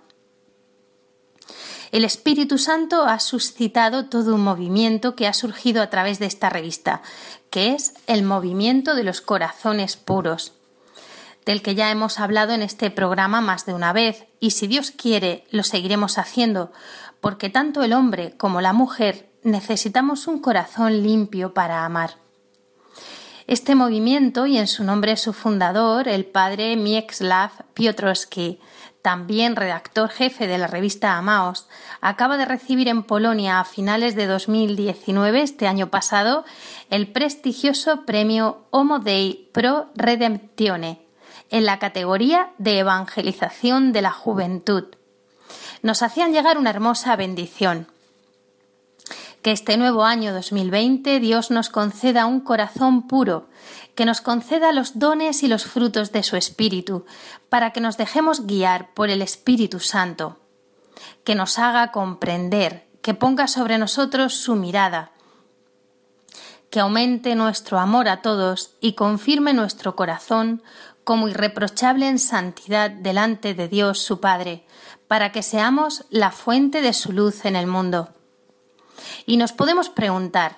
El 1.92 2.04
Espíritu 2.04 2.58
Santo 2.58 3.04
ha 3.04 3.20
suscitado 3.20 4.06
todo 4.06 4.34
un 4.34 4.42
movimiento 4.42 5.14
que 5.14 5.26
ha 5.26 5.32
surgido 5.32 5.82
a 5.82 5.88
través 5.88 6.18
de 6.18 6.26
esta 6.26 6.50
revista, 6.50 7.02
que 7.50 7.74
es 7.74 7.94
el 8.06 8.22
movimiento 8.22 8.94
de 8.94 9.04
los 9.04 9.20
corazones 9.20 9.96
puros, 9.96 10.55
del 11.46 11.62
que 11.62 11.76
ya 11.76 11.90
hemos 11.90 12.18
hablado 12.18 12.52
en 12.52 12.61
este 12.61 12.90
programa 12.90 13.40
más 13.40 13.64
de 13.64 13.72
una 13.72 13.92
vez, 13.92 14.26
y 14.40 14.50
si 14.50 14.66
Dios 14.66 14.90
quiere 14.90 15.46
lo 15.50 15.62
seguiremos 15.62 16.18
haciendo, 16.18 16.72
porque 17.20 17.48
tanto 17.48 17.82
el 17.82 17.92
hombre 17.92 18.37
como 18.37 18.61
la 18.61 18.72
mujer 18.72 19.30
necesitamos 19.42 20.26
un 20.26 20.40
corazón 20.40 21.02
limpio 21.04 21.54
para 21.54 21.85
amar. 21.85 22.16
Este 23.46 23.76
movimiento 23.76 24.46
y 24.46 24.59
en 24.59 24.66
su 24.66 24.82
nombre 24.82 25.16
su 25.16 25.32
fundador, 25.32 26.09
el 26.09 26.24
padre 26.24 26.76
Mieczysław 26.76 27.50
Piotrowski, 27.74 28.59
también 29.02 29.54
redactor 29.54 30.11
jefe 30.11 30.48
de 30.48 30.59
la 30.59 30.66
revista 30.66 31.16
Amaos, 31.16 31.68
acaba 32.00 32.38
de 32.38 32.44
recibir 32.44 32.88
en 32.88 33.04
Polonia 33.04 33.61
a 33.61 33.64
finales 33.64 34.16
de 34.16 34.26
2019, 34.26 35.42
este 35.42 35.68
año 35.68 35.90
pasado, 35.90 36.44
el 36.90 37.06
prestigioso 37.12 38.04
premio 38.04 38.66
Homo 38.70 38.98
Dei 38.98 39.48
Pro 39.52 39.90
Redemptione 39.94 41.05
en 41.50 41.64
la 41.64 41.78
categoría 41.78 42.50
de 42.59 42.78
evangelización 42.78 43.92
de 43.92 44.02
la 44.02 44.12
juventud. 44.12 44.85
Nos 45.82 46.02
hacían 46.02 46.32
llegar 46.32 46.59
una 46.59 46.70
hermosa 46.70 47.16
bendición 47.16 47.88
Que 49.42 49.52
este 49.52 49.76
nuevo 49.76 50.04
año 50.04 50.35
2020 50.35 51.20
Dios 51.20 51.52
nos 51.52 51.68
conceda 51.68 52.26
un 52.26 52.40
corazón 52.40 53.06
puro, 53.06 53.48
que 53.94 54.04
nos 54.04 54.20
conceda 54.20 54.72
los 54.72 54.98
dones 54.98 55.44
y 55.44 55.46
los 55.46 55.66
frutos 55.66 56.11
de 56.11 56.24
su 56.24 56.37
Espíritu, 56.37 57.06
para 57.48 57.70
que 57.70 57.80
nos 57.80 57.96
dejemos 57.96 58.48
guiar 58.48 58.92
por 58.92 59.09
el 59.09 59.22
Espíritu 59.22 59.78
Santo, 59.78 60.40
que 61.22 61.37
nos 61.37 61.61
haga 61.61 61.92
comprender, 61.92 62.88
que 63.02 63.14
ponga 63.14 63.46
sobre 63.46 63.78
nosotros 63.78 64.35
su 64.35 64.56
mirada, 64.56 65.12
que 66.68 66.80
aumente 66.80 67.37
nuestro 67.37 67.78
amor 67.78 68.09
a 68.09 68.22
todos 68.22 68.72
y 68.80 68.94
confirme 68.94 69.54
nuestro 69.54 69.94
corazón 69.94 70.61
como 71.06 71.28
irreprochable 71.28 72.08
en 72.08 72.18
santidad 72.18 72.90
delante 72.90 73.54
de 73.54 73.68
Dios 73.68 74.00
su 74.00 74.18
Padre, 74.18 74.66
para 75.06 75.30
que 75.30 75.44
seamos 75.44 76.04
la 76.10 76.32
fuente 76.32 76.82
de 76.82 76.92
su 76.92 77.12
luz 77.12 77.44
en 77.44 77.54
el 77.54 77.68
mundo. 77.68 78.08
Y 79.24 79.36
nos 79.36 79.52
podemos 79.52 79.88
preguntar, 79.88 80.56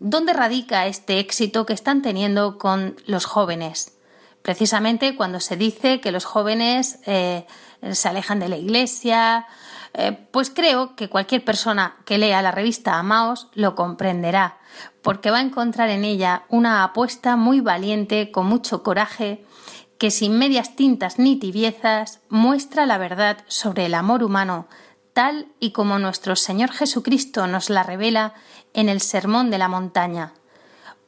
¿dónde 0.00 0.32
radica 0.32 0.88
este 0.88 1.20
éxito 1.20 1.64
que 1.64 1.74
están 1.74 2.02
teniendo 2.02 2.58
con 2.58 2.96
los 3.06 3.24
jóvenes? 3.24 3.96
Precisamente 4.42 5.14
cuando 5.14 5.38
se 5.38 5.56
dice 5.56 6.00
que 6.00 6.10
los 6.10 6.24
jóvenes 6.24 6.98
eh, 7.06 7.46
se 7.92 8.08
alejan 8.08 8.40
de 8.40 8.48
la 8.48 8.56
iglesia, 8.56 9.46
eh, 9.92 10.10
pues 10.32 10.50
creo 10.50 10.96
que 10.96 11.08
cualquier 11.08 11.44
persona 11.44 11.98
que 12.04 12.18
lea 12.18 12.42
la 12.42 12.50
revista 12.50 12.98
Amaos 12.98 13.46
lo 13.54 13.76
comprenderá, 13.76 14.58
porque 15.02 15.30
va 15.30 15.38
a 15.38 15.42
encontrar 15.42 15.88
en 15.90 16.04
ella 16.04 16.42
una 16.48 16.82
apuesta 16.82 17.36
muy 17.36 17.60
valiente, 17.60 18.32
con 18.32 18.46
mucho 18.46 18.82
coraje, 18.82 19.44
que 19.98 20.10
sin 20.10 20.38
medias 20.38 20.76
tintas 20.76 21.18
ni 21.18 21.36
tibiezas 21.36 22.20
muestra 22.28 22.86
la 22.86 22.98
verdad 22.98 23.38
sobre 23.46 23.86
el 23.86 23.94
amor 23.94 24.22
humano, 24.22 24.66
tal 25.12 25.48
y 25.60 25.70
como 25.70 25.98
nuestro 25.98 26.36
Señor 26.36 26.72
Jesucristo 26.72 27.46
nos 27.46 27.70
la 27.70 27.82
revela 27.82 28.34
en 28.74 28.88
el 28.88 29.00
Sermón 29.00 29.50
de 29.50 29.58
la 29.58 29.68
Montaña, 29.68 30.34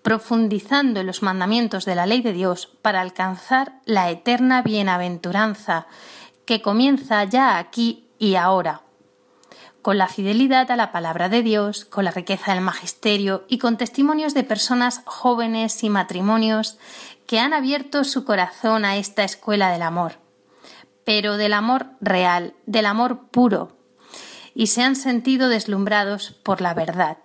profundizando 0.03 1.01
en 1.01 1.07
los 1.07 1.22
mandamientos 1.22 1.85
de 1.85 1.96
la 1.96 2.07
ley 2.07 2.22
de 2.22 2.33
Dios 2.33 2.68
para 2.81 3.01
alcanzar 3.01 3.81
la 3.85 4.11
eterna 4.11 4.62
bienaventuranza, 4.62 5.88
que 6.44 6.62
comienza 6.62 7.25
ya 7.25 7.59
aquí 7.59 8.07
y 8.18 8.37
ahora. 8.37 8.86
Con 9.87 9.99
la 9.99 10.09
fidelidad 10.09 10.68
a 10.72 10.75
la 10.75 10.90
palabra 10.90 11.29
de 11.29 11.44
Dios, 11.44 11.85
con 11.85 12.05
la 12.05 12.11
riqueza 12.11 12.53
del 12.53 12.61
magisterio 12.61 13.44
y 13.46 13.59
con 13.59 13.77
testimonios 13.77 14.35
de 14.35 14.42
personas 14.42 15.03
jóvenes 15.05 15.85
y 15.85 15.90
matrimonios 15.90 16.77
que 17.25 17.38
han 17.38 17.53
abierto 17.53 18.03
su 18.03 18.25
corazón 18.25 18.85
a 18.85 18.96
esta 18.96 19.22
escuela 19.22 19.70
del 19.70 19.83
amor, 19.83 20.14
pero 21.05 21.37
del 21.37 21.53
amor 21.53 21.87
real, 22.01 22.55
del 22.66 22.85
amor 22.85 23.29
puro, 23.31 23.77
y 24.57 24.66
se 24.66 24.83
han 24.83 24.96
sentido 24.96 25.49
deslumbrados 25.49 26.33
por 26.33 26.61
la 26.61 26.75
verdad. 26.75 27.18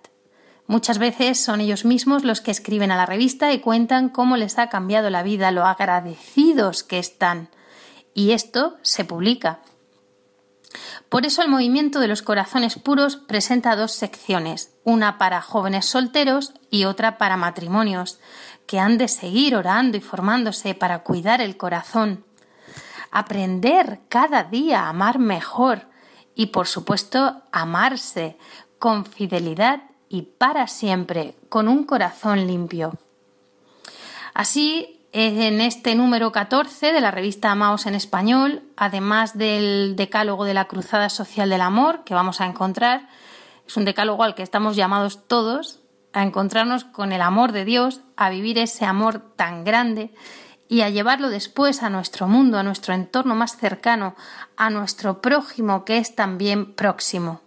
Muchas 0.68 0.98
veces 0.98 1.40
son 1.40 1.60
ellos 1.60 1.84
mismos 1.84 2.22
los 2.22 2.40
que 2.40 2.52
escriben 2.52 2.92
a 2.92 2.96
la 2.96 3.06
revista 3.06 3.52
y 3.52 3.58
cuentan 3.58 4.08
cómo 4.08 4.36
les 4.36 4.60
ha 4.60 4.68
cambiado 4.68 5.10
la 5.10 5.24
vida, 5.24 5.50
lo 5.50 5.66
agradecidos 5.66 6.84
que 6.84 7.00
están. 7.00 7.48
Y 8.14 8.30
esto 8.30 8.76
se 8.82 9.04
publica. 9.04 9.58
Por 11.08 11.26
eso 11.26 11.42
el 11.42 11.48
movimiento 11.48 12.00
de 12.00 12.08
los 12.08 12.22
corazones 12.22 12.78
puros 12.78 13.16
presenta 13.16 13.76
dos 13.76 13.92
secciones, 13.92 14.74
una 14.84 15.18
para 15.18 15.42
jóvenes 15.42 15.86
solteros 15.86 16.54
y 16.70 16.84
otra 16.84 17.18
para 17.18 17.36
matrimonios, 17.36 18.18
que 18.66 18.78
han 18.78 18.98
de 18.98 19.08
seguir 19.08 19.54
orando 19.56 19.96
y 19.96 20.00
formándose 20.00 20.74
para 20.74 21.00
cuidar 21.00 21.40
el 21.40 21.56
corazón, 21.56 22.24
aprender 23.10 24.00
cada 24.08 24.44
día 24.44 24.82
a 24.82 24.88
amar 24.88 25.18
mejor 25.18 25.88
y, 26.34 26.46
por 26.46 26.66
supuesto, 26.66 27.42
amarse 27.52 28.38
con 28.78 29.04
fidelidad 29.04 29.82
y 30.08 30.22
para 30.22 30.66
siempre, 30.66 31.36
con 31.48 31.68
un 31.68 31.84
corazón 31.84 32.46
limpio. 32.46 32.98
Así, 34.34 34.91
en 35.12 35.60
este 35.60 35.94
número 35.94 36.32
14 36.32 36.92
de 36.92 37.00
la 37.02 37.10
revista 37.10 37.50
Amaos 37.50 37.84
en 37.84 37.94
español, 37.94 38.62
además 38.76 39.36
del 39.36 39.94
decálogo 39.94 40.46
de 40.46 40.54
la 40.54 40.64
Cruzada 40.64 41.10
Social 41.10 41.50
del 41.50 41.60
Amor 41.60 42.02
que 42.04 42.14
vamos 42.14 42.40
a 42.40 42.46
encontrar, 42.46 43.08
es 43.66 43.76
un 43.76 43.84
decálogo 43.84 44.24
al 44.24 44.34
que 44.34 44.42
estamos 44.42 44.74
llamados 44.74 45.28
todos, 45.28 45.80
a 46.14 46.22
encontrarnos 46.22 46.84
con 46.84 47.12
el 47.12 47.20
amor 47.20 47.52
de 47.52 47.66
Dios, 47.66 48.00
a 48.16 48.30
vivir 48.30 48.58
ese 48.58 48.86
amor 48.86 49.20
tan 49.36 49.64
grande 49.64 50.14
y 50.66 50.80
a 50.80 50.88
llevarlo 50.88 51.28
después 51.28 51.82
a 51.82 51.90
nuestro 51.90 52.26
mundo, 52.26 52.58
a 52.58 52.62
nuestro 52.62 52.94
entorno 52.94 53.34
más 53.34 53.58
cercano, 53.58 54.14
a 54.56 54.70
nuestro 54.70 55.20
prójimo 55.20 55.84
que 55.84 55.98
es 55.98 56.14
también 56.14 56.74
próximo. 56.74 57.42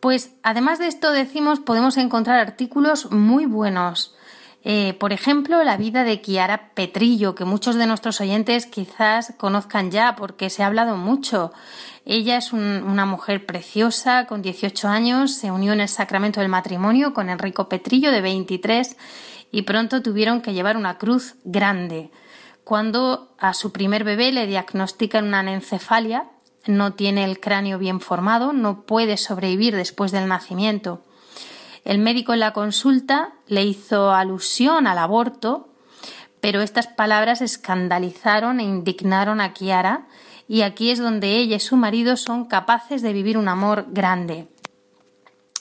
Pues 0.00 0.32
además 0.42 0.80
de 0.80 0.88
esto 0.88 1.12
decimos 1.12 1.60
podemos 1.60 1.96
encontrar 1.96 2.40
artículos 2.40 3.12
muy 3.12 3.46
buenos. 3.46 4.16
Eh, 4.64 4.94
por 4.94 5.12
ejemplo, 5.12 5.62
la 5.62 5.76
vida 5.76 6.04
de 6.04 6.20
Kiara 6.20 6.70
Petrillo, 6.74 7.34
que 7.34 7.44
muchos 7.44 7.76
de 7.76 7.86
nuestros 7.86 8.20
oyentes 8.20 8.66
quizás 8.66 9.34
conozcan 9.36 9.90
ya 9.90 10.16
porque 10.16 10.50
se 10.50 10.62
ha 10.62 10.66
hablado 10.66 10.96
mucho. 10.96 11.52
Ella 12.04 12.36
es 12.36 12.52
una 12.52 13.06
mujer 13.06 13.46
preciosa, 13.46 14.26
con 14.26 14.42
18 14.42 14.88
años, 14.88 15.34
se 15.34 15.50
unió 15.50 15.72
en 15.72 15.80
el 15.80 15.88
sacramento 15.88 16.40
del 16.40 16.48
matrimonio 16.48 17.14
con 17.14 17.28
Enrico 17.28 17.68
Petrillo, 17.68 18.10
de 18.10 18.20
23, 18.20 18.96
y 19.52 19.62
pronto 19.62 20.02
tuvieron 20.02 20.40
que 20.40 20.54
llevar 20.54 20.76
una 20.76 20.98
cruz 20.98 21.36
grande. 21.44 22.10
Cuando 22.64 23.34
a 23.38 23.54
su 23.54 23.72
primer 23.72 24.04
bebé 24.04 24.32
le 24.32 24.46
diagnostican 24.46 25.26
una 25.26 25.40
anencefalia, 25.40 26.26
no 26.66 26.92
tiene 26.94 27.24
el 27.24 27.40
cráneo 27.40 27.78
bien 27.78 28.00
formado, 28.00 28.52
no 28.52 28.82
puede 28.82 29.16
sobrevivir 29.16 29.74
después 29.74 30.12
del 30.12 30.28
nacimiento. 30.28 31.02
El 31.88 32.00
médico 32.00 32.34
en 32.34 32.40
la 32.40 32.52
consulta 32.52 33.32
le 33.46 33.64
hizo 33.64 34.12
alusión 34.12 34.86
al 34.86 34.98
aborto, 34.98 35.70
pero 36.38 36.60
estas 36.60 36.86
palabras 36.86 37.40
escandalizaron 37.40 38.60
e 38.60 38.64
indignaron 38.64 39.40
a 39.40 39.54
Kiara, 39.54 40.06
y 40.46 40.60
aquí 40.60 40.90
es 40.90 40.98
donde 40.98 41.38
ella 41.38 41.56
y 41.56 41.60
su 41.60 41.76
marido 41.76 42.18
son 42.18 42.44
capaces 42.44 43.00
de 43.00 43.14
vivir 43.14 43.38
un 43.38 43.48
amor 43.48 43.86
grande. 43.88 44.48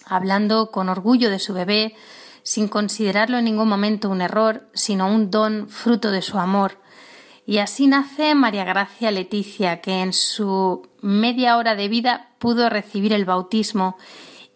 Hablando 0.04 0.70
con 0.70 0.90
orgullo 0.90 1.30
de 1.30 1.40
su 1.40 1.54
bebé, 1.54 1.96
sin 2.44 2.68
considerarlo 2.68 3.38
en 3.38 3.46
ningún 3.46 3.70
momento 3.70 4.10
un 4.10 4.20
error, 4.20 4.68
sino 4.74 5.08
un 5.08 5.32
don 5.32 5.70
fruto 5.70 6.12
de 6.12 6.22
su 6.22 6.38
amor. 6.40 6.82
Y 7.46 7.60
así 7.60 7.88
nace 7.88 8.36
María 8.36 8.66
Gracia 8.66 9.12
Leticia, 9.12 9.80
que 9.80 10.02
en 10.02 10.12
su 10.12 10.90
media 11.00 11.56
hora 11.56 11.76
de 11.76 11.88
vida 11.88 12.32
pudo 12.38 12.70
recibir 12.70 13.14
el 13.14 13.24
bautismo 13.24 13.96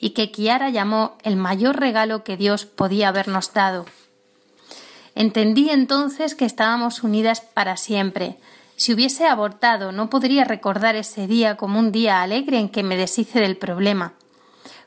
y 0.02 0.10
que 0.10 0.32
Kiara 0.32 0.70
llamó 0.70 1.16
el 1.24 1.38
mayor 1.38 1.80
regalo 1.80 2.26
que 2.26 2.36
Dios 2.36 2.66
podía 2.66 3.08
habernos 3.08 3.54
dado. 3.54 3.86
Entendí 5.16 5.70
entonces 5.70 6.36
que 6.36 6.46
estábamos 6.46 7.04
unidas 7.04 7.40
para 7.40 7.78
siempre, 7.78 8.38
si 8.82 8.94
hubiese 8.96 9.28
abortado, 9.28 9.92
no 9.92 10.10
podría 10.10 10.44
recordar 10.44 10.96
ese 10.96 11.28
día 11.28 11.56
como 11.56 11.78
un 11.78 11.92
día 11.92 12.24
alegre 12.24 12.58
en 12.58 12.68
que 12.68 12.82
me 12.82 12.98
deshice 12.98 13.40
del 13.40 13.56
problema. 13.56 14.14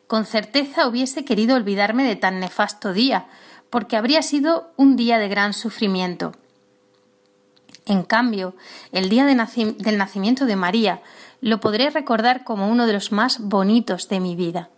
Con 0.09 0.27
certeza 0.27 0.89
hubiese 0.89 1.25
querido 1.25 1.55
olvidarme 1.55 2.03
de 2.03 2.17
tan 2.17 2.41
nefasto 2.41 2.93
día, 2.93 3.27
porque 3.71 3.97
habría 3.97 4.23
sido 4.23 4.73
un 4.77 4.97
día 4.97 5.19
de 5.19 5.29
gran 5.29 5.53
sufrimiento. 5.53 6.33
En 7.87 8.03
cambio, 8.03 8.57
el 8.91 9.09
día 9.09 9.27
del 9.27 9.97
nacimiento 9.97 10.45
de 10.45 10.57
María 10.57 11.01
lo 11.41 11.61
podré 11.61 11.89
recordar 11.91 12.43
como 12.43 12.69
uno 12.69 12.89
de 12.89 12.95
los 12.95 13.13
más 13.13 13.39
bonitos 13.39 14.09
de 14.09 14.19
mi 14.19 14.35
vida. 14.35 14.71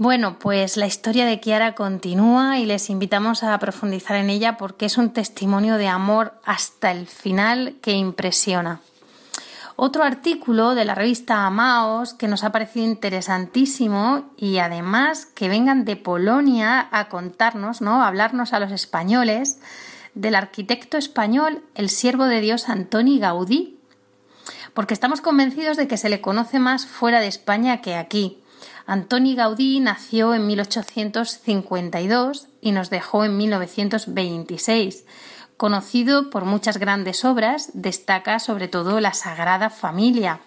Bueno, 0.00 0.38
pues 0.38 0.78
la 0.78 0.86
historia 0.86 1.26
de 1.26 1.40
Kiara 1.40 1.74
continúa 1.74 2.58
y 2.58 2.64
les 2.64 2.88
invitamos 2.88 3.42
a 3.42 3.58
profundizar 3.58 4.16
en 4.16 4.30
ella 4.30 4.56
porque 4.56 4.86
es 4.86 4.96
un 4.96 5.10
testimonio 5.10 5.76
de 5.76 5.88
amor 5.88 6.32
hasta 6.42 6.90
el 6.90 7.06
final 7.06 7.76
que 7.82 7.92
impresiona. 7.92 8.80
Otro 9.76 10.02
artículo 10.02 10.74
de 10.74 10.86
la 10.86 10.94
revista 10.94 11.44
Amaos 11.44 12.14
que 12.14 12.28
nos 12.28 12.44
ha 12.44 12.50
parecido 12.50 12.86
interesantísimo 12.86 14.30
y 14.38 14.56
además 14.56 15.26
que 15.26 15.50
vengan 15.50 15.84
de 15.84 15.96
Polonia 15.96 16.88
a 16.92 17.10
contarnos, 17.10 17.82
¿no? 17.82 18.02
a 18.02 18.08
hablarnos 18.08 18.54
a 18.54 18.58
los 18.58 18.72
españoles 18.72 19.60
del 20.14 20.34
arquitecto 20.34 20.96
español, 20.96 21.62
el 21.74 21.90
siervo 21.90 22.24
de 22.24 22.40
Dios 22.40 22.70
Antoni 22.70 23.18
Gaudí, 23.18 23.78
porque 24.72 24.94
estamos 24.94 25.20
convencidos 25.20 25.76
de 25.76 25.88
que 25.88 25.98
se 25.98 26.08
le 26.08 26.22
conoce 26.22 26.58
más 26.58 26.86
fuera 26.86 27.20
de 27.20 27.26
España 27.26 27.82
que 27.82 27.96
aquí. 27.96 28.39
Antoni 28.90 29.34
Gaudí 29.36 29.78
nació 29.78 30.34
en 30.34 30.48
1852 30.48 32.48
y 32.60 32.72
nos 32.72 32.90
dejó 32.90 33.24
en 33.24 33.36
1926. 33.36 35.04
Conocido 35.56 36.28
por 36.28 36.44
muchas 36.44 36.78
grandes 36.78 37.24
obras, 37.24 37.70
destaca 37.72 38.40
sobre 38.40 38.66
todo 38.66 38.98
la 38.98 39.14
Sagrada 39.14 39.70
Familia, 39.70 40.40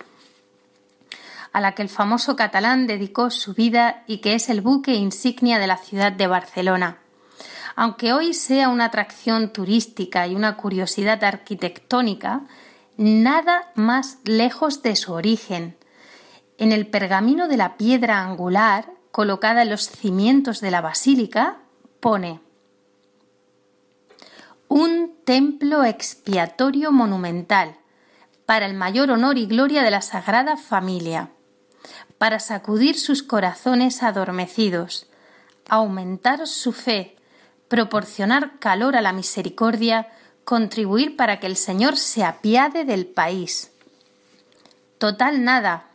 a 1.53 1.61
la 1.61 1.73
que 1.73 1.83
el 1.83 1.87
famoso 1.87 2.35
catalán 2.35 2.85
dedicó 2.85 3.29
su 3.29 3.53
vida 3.53 4.03
y 4.07 4.17
que 4.17 4.33
es 4.33 4.49
el 4.49 4.59
buque 4.59 4.93
insignia 4.93 5.57
de 5.57 5.67
la 5.67 5.77
ciudad 5.77 6.11
de 6.11 6.27
Barcelona. 6.27 6.97
Aunque 7.77 8.11
hoy 8.11 8.33
sea 8.33 8.67
una 8.67 8.87
atracción 8.87 9.53
turística 9.53 10.27
y 10.27 10.35
una 10.35 10.57
curiosidad 10.57 11.23
arquitectónica, 11.23 12.41
nada 12.97 13.71
más 13.75 14.17
lejos 14.25 14.83
de 14.83 14.97
su 14.97 15.13
origen, 15.13 15.77
en 16.63 16.71
el 16.71 16.87
pergamino 16.87 17.49
de 17.49 17.57
la 17.57 17.75
piedra 17.75 18.21
angular 18.21 18.89
colocada 19.11 19.63
en 19.63 19.69
los 19.69 19.89
cimientos 19.89 20.61
de 20.61 20.71
la 20.71 20.79
basílica, 20.79 21.57
pone 21.99 22.39
un 24.69 25.13
templo 25.25 25.83
expiatorio 25.83 26.93
monumental 26.93 27.75
para 28.45 28.65
el 28.65 28.75
mayor 28.75 29.11
honor 29.11 29.37
y 29.37 29.45
gloria 29.45 29.83
de 29.83 29.91
la 29.91 30.01
Sagrada 30.01 30.55
Familia, 30.55 31.31
para 32.17 32.39
sacudir 32.39 32.97
sus 32.97 33.23
corazones 33.23 34.01
adormecidos, 34.01 35.07
aumentar 35.67 36.47
su 36.47 36.71
fe, 36.71 37.17
proporcionar 37.67 38.57
calor 38.59 38.95
a 38.95 39.01
la 39.01 39.11
misericordia, 39.11 40.07
contribuir 40.45 41.17
para 41.17 41.41
que 41.41 41.47
el 41.47 41.57
Señor 41.57 41.97
se 41.97 42.23
apiade 42.23 42.85
del 42.85 43.05
país. 43.05 43.73
Total 44.97 45.43
nada. 45.43 45.92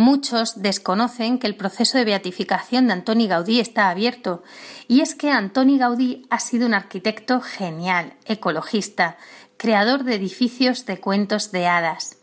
Muchos 0.00 0.62
desconocen 0.62 1.38
que 1.38 1.46
el 1.46 1.56
proceso 1.56 1.98
de 1.98 2.06
beatificación 2.06 2.86
de 2.86 2.94
Antoni 2.94 3.28
Gaudí 3.28 3.60
está 3.60 3.90
abierto, 3.90 4.42
y 4.88 5.02
es 5.02 5.14
que 5.14 5.30
Antoni 5.30 5.76
Gaudí 5.76 6.26
ha 6.30 6.40
sido 6.40 6.64
un 6.64 6.72
arquitecto 6.72 7.42
genial, 7.42 8.14
ecologista, 8.24 9.18
creador 9.58 10.04
de 10.04 10.14
edificios 10.14 10.86
de 10.86 10.98
cuentos 10.98 11.52
de 11.52 11.66
hadas. 11.66 12.16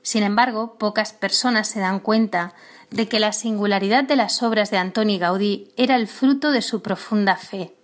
Sin 0.00 0.22
embargo, 0.22 0.78
pocas 0.78 1.12
personas 1.12 1.68
se 1.68 1.78
dan 1.78 2.00
cuenta 2.00 2.54
de 2.88 3.06
que 3.06 3.20
la 3.20 3.34
singularidad 3.34 4.04
de 4.04 4.16
las 4.16 4.42
obras 4.42 4.70
de 4.70 4.78
Antoni 4.78 5.18
Gaudí 5.18 5.68
era 5.76 5.96
el 5.96 6.08
fruto 6.08 6.52
de 6.52 6.62
su 6.62 6.80
profunda 6.80 7.36
fe. 7.36 7.74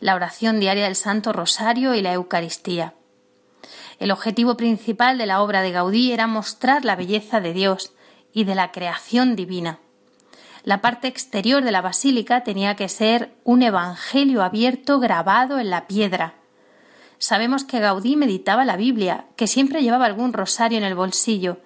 La 0.00 0.14
oración 0.14 0.60
diaria 0.60 0.84
del 0.84 0.96
Santo 0.96 1.32
Rosario 1.32 1.94
y 1.94 2.02
la 2.02 2.12
Eucaristía. 2.12 2.92
El 3.98 4.10
objetivo 4.10 4.58
principal 4.58 5.16
de 5.16 5.24
la 5.24 5.40
obra 5.40 5.62
de 5.62 5.70
Gaudí 5.70 6.12
era 6.12 6.26
mostrar 6.26 6.84
la 6.84 6.94
belleza 6.94 7.40
de 7.40 7.54
Dios 7.54 7.94
y 8.32 8.44
de 8.44 8.54
la 8.54 8.72
creación 8.72 9.36
divina. 9.36 9.78
La 10.64 10.80
parte 10.80 11.08
exterior 11.08 11.62
de 11.62 11.72
la 11.72 11.80
basílica 11.80 12.42
tenía 12.44 12.76
que 12.76 12.88
ser 12.88 13.34
un 13.44 13.62
evangelio 13.62 14.42
abierto 14.42 15.00
grabado 15.00 15.58
en 15.58 15.70
la 15.70 15.86
piedra. 15.86 16.34
Sabemos 17.18 17.64
que 17.64 17.80
Gaudí 17.80 18.16
meditaba 18.16 18.64
la 18.64 18.76
Biblia, 18.76 19.26
que 19.36 19.46
siempre 19.46 19.82
llevaba 19.82 20.06
algún 20.06 20.32
rosario 20.32 20.78
en 20.78 20.84
el 20.84 20.94
bolsillo 20.94 21.58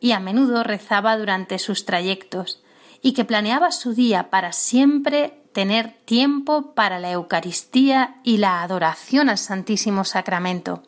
y 0.00 0.12
a 0.12 0.20
menudo 0.20 0.64
rezaba 0.64 1.16
durante 1.16 1.58
sus 1.58 1.84
trayectos, 1.84 2.62
y 3.02 3.12
que 3.12 3.24
planeaba 3.24 3.70
su 3.70 3.94
día 3.94 4.30
para 4.30 4.52
siempre 4.52 5.42
tener 5.52 5.92
tiempo 6.04 6.74
para 6.74 6.98
la 6.98 7.12
Eucaristía 7.12 8.20
y 8.24 8.38
la 8.38 8.62
adoración 8.62 9.28
al 9.28 9.38
Santísimo 9.38 10.04
Sacramento. 10.04 10.82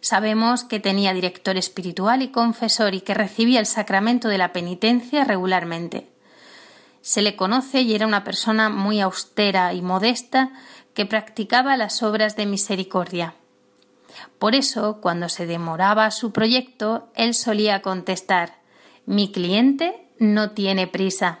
Sabemos 0.00 0.64
que 0.64 0.80
tenía 0.80 1.12
director 1.12 1.56
espiritual 1.56 2.22
y 2.22 2.28
confesor 2.28 2.94
y 2.94 3.02
que 3.02 3.14
recibía 3.14 3.60
el 3.60 3.66
sacramento 3.66 4.28
de 4.28 4.38
la 4.38 4.52
penitencia 4.52 5.24
regularmente. 5.24 6.08
Se 7.02 7.22
le 7.22 7.36
conoce 7.36 7.82
y 7.82 7.94
era 7.94 8.06
una 8.06 8.24
persona 8.24 8.68
muy 8.70 9.00
austera 9.00 9.72
y 9.74 9.82
modesta 9.82 10.52
que 10.94 11.06
practicaba 11.06 11.76
las 11.76 12.02
obras 12.02 12.36
de 12.36 12.46
misericordia. 12.46 13.34
Por 14.38 14.54
eso, 14.54 15.00
cuando 15.00 15.28
se 15.28 15.46
demoraba 15.46 16.10
su 16.10 16.32
proyecto, 16.32 17.08
él 17.14 17.34
solía 17.34 17.82
contestar 17.82 18.58
Mi 19.06 19.32
cliente 19.32 20.08
no 20.18 20.50
tiene 20.50 20.86
prisa. 20.86 21.40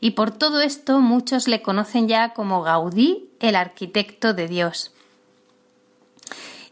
Y 0.00 0.12
por 0.12 0.30
todo 0.30 0.60
esto 0.60 1.00
muchos 1.00 1.48
le 1.48 1.62
conocen 1.62 2.08
ya 2.08 2.34
como 2.34 2.62
Gaudí, 2.62 3.30
el 3.40 3.56
arquitecto 3.56 4.34
de 4.34 4.48
Dios. 4.48 4.92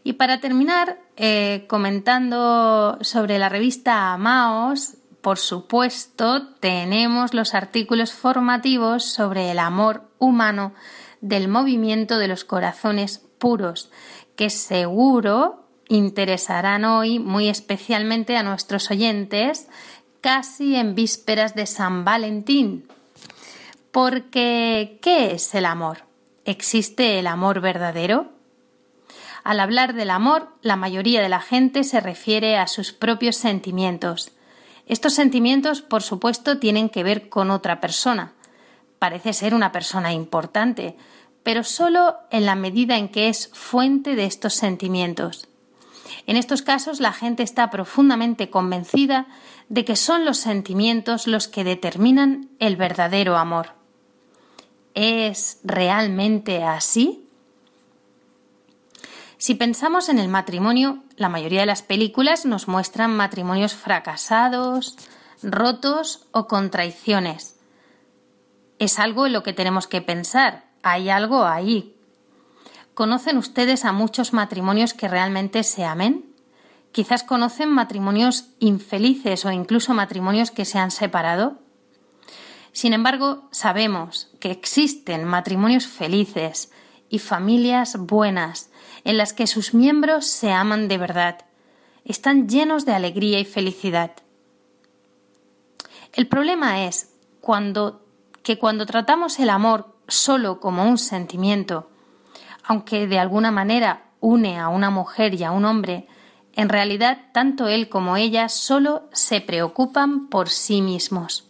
Y 0.07 0.13
para 0.13 0.39
terminar, 0.39 0.99
eh, 1.17 1.65
comentando 1.67 2.97
sobre 3.01 3.39
la 3.39 3.49
revista 3.49 4.13
Amaos, 4.13 4.93
por 5.19 5.37
supuesto, 5.37 6.47
tenemos 6.61 7.33
los 7.33 7.53
artículos 7.53 8.13
formativos 8.13 9.03
sobre 9.03 9.51
el 9.51 9.59
amor 9.59 10.03
humano 10.17 10.73
del 11.19 11.49
movimiento 11.49 12.19
de 12.19 12.29
los 12.29 12.45
corazones 12.45 13.21
puros, 13.37 13.91
que 14.37 14.49
seguro 14.49 15.65
interesarán 15.89 16.85
hoy 16.85 17.19
muy 17.19 17.49
especialmente 17.49 18.37
a 18.37 18.43
nuestros 18.43 18.89
oyentes 18.89 19.67
casi 20.21 20.77
en 20.77 20.95
vísperas 20.95 21.53
de 21.53 21.65
San 21.65 22.05
Valentín. 22.05 22.87
Porque, 23.91 24.99
¿qué 25.01 25.33
es 25.33 25.53
el 25.53 25.65
amor? 25.65 26.05
¿Existe 26.45 27.19
el 27.19 27.27
amor 27.27 27.59
verdadero? 27.59 28.36
Al 29.47 29.61
hablar 29.61 29.93
del 29.93 30.09
amor, 30.09 30.49
la 30.61 30.75
mayoría 30.75 31.21
de 31.21 31.29
la 31.29 31.39
gente 31.39 31.85
se 31.85 32.01
refiere 32.01 32.57
a 32.57 32.67
sus 32.67 32.91
propios 32.91 33.37
sentimientos. 33.37 34.33
Estos 34.87 35.13
sentimientos, 35.13 35.81
por 35.81 36.03
supuesto, 36.03 36.59
tienen 36.59 36.89
que 36.89 37.01
ver 37.01 37.29
con 37.29 37.49
otra 37.49 37.79
persona. 37.79 38.33
Parece 38.99 39.31
ser 39.31 39.53
una 39.53 39.71
persona 39.71 40.11
importante, 40.11 40.97
pero 41.43 41.63
solo 41.63 42.17
en 42.29 42.45
la 42.45 42.55
medida 42.55 42.97
en 42.97 43.07
que 43.07 43.29
es 43.29 43.49
fuente 43.53 44.17
de 44.17 44.25
estos 44.25 44.53
sentimientos. 44.53 45.47
En 46.25 46.35
estos 46.35 46.61
casos 46.61 46.99
la 46.99 47.13
gente 47.13 47.41
está 47.41 47.69
profundamente 47.69 48.49
convencida 48.49 49.27
de 49.69 49.85
que 49.85 49.95
son 49.95 50.25
los 50.25 50.39
sentimientos 50.39 51.25
los 51.25 51.47
que 51.47 51.63
determinan 51.63 52.49
el 52.59 52.75
verdadero 52.75 53.37
amor. 53.37 53.75
¿Es 54.93 55.61
realmente 55.63 56.65
así? 56.65 57.26
Si 59.37 59.53
pensamos 59.53 60.09
en 60.09 60.17
el 60.17 60.29
matrimonio, 60.29 61.03
la 61.15 61.29
mayoría 61.29 61.59
de 61.59 61.67
las 61.67 61.83
películas 61.83 62.45
nos 62.45 62.67
muestran 62.67 63.15
matrimonios 63.15 63.75
fracasados, 63.75 64.97
rotos 65.43 66.25
o 66.31 66.47
con 66.47 66.71
traiciones. 66.71 67.59
Es 68.79 68.97
algo 68.97 69.27
en 69.27 69.33
lo 69.33 69.43
que 69.43 69.53
tenemos 69.53 69.87
que 69.87 70.01
pensar, 70.01 70.65
hay 70.81 71.09
algo 71.09 71.45
ahí. 71.45 71.95
¿Conocen 72.95 73.37
ustedes 73.37 73.85
a 73.85 73.91
muchos 73.91 74.33
matrimonios 74.33 74.95
que 74.95 75.07
realmente 75.07 75.61
se 75.61 75.85
amen? 75.85 76.25
Quizás 76.91 77.23
conocen 77.23 77.69
matrimonios 77.69 78.49
infelices 78.57 79.45
o 79.45 79.51
incluso 79.51 79.93
matrimonios 79.93 80.49
que 80.49 80.65
se 80.65 80.79
han 80.79 80.89
separado. 80.89 81.59
Sin 82.71 82.93
embargo, 82.93 83.47
sabemos 83.51 84.29
que 84.39 84.49
existen 84.49 85.25
matrimonios 85.25 85.85
felices 85.85 86.71
y 87.07 87.19
familias 87.19 87.97
buenas 87.97 88.71
en 89.03 89.17
las 89.17 89.33
que 89.33 89.47
sus 89.47 89.73
miembros 89.73 90.25
se 90.25 90.51
aman 90.51 90.87
de 90.87 90.97
verdad, 90.97 91.45
están 92.05 92.47
llenos 92.47 92.85
de 92.85 92.93
alegría 92.93 93.39
y 93.39 93.45
felicidad. 93.45 94.11
El 96.13 96.27
problema 96.27 96.85
es 96.85 97.13
cuando, 97.41 98.05
que 98.43 98.57
cuando 98.57 98.85
tratamos 98.85 99.39
el 99.39 99.49
amor 99.49 99.95
solo 100.07 100.59
como 100.59 100.83
un 100.83 100.97
sentimiento, 100.97 101.89
aunque 102.63 103.07
de 103.07 103.19
alguna 103.19 103.51
manera 103.51 104.07
une 104.19 104.59
a 104.59 104.69
una 104.69 104.89
mujer 104.89 105.33
y 105.35 105.43
a 105.43 105.51
un 105.51 105.65
hombre, 105.65 106.07
en 106.53 106.69
realidad 106.69 107.19
tanto 107.33 107.67
él 107.67 107.87
como 107.87 108.17
ella 108.17 108.49
solo 108.49 109.09
se 109.13 109.41
preocupan 109.41 110.27
por 110.27 110.49
sí 110.49 110.81
mismos. 110.81 111.45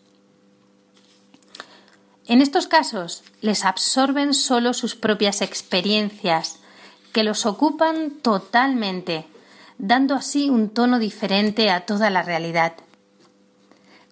En 2.28 2.42
estos 2.42 2.68
casos 2.68 3.24
les 3.40 3.64
absorben 3.64 4.34
solo 4.34 4.74
sus 4.74 4.96
propias 4.96 5.42
experiencias, 5.42 6.60
que 7.14 7.24
los 7.24 7.46
ocupan 7.46 8.12
totalmente, 8.22 9.26
dando 9.78 10.16
así 10.16 10.50
un 10.50 10.70
tono 10.70 11.00
diferente 11.00 11.70
a 11.70 11.86
toda 11.86 12.10
la 12.10 12.24
realidad. 12.24 12.74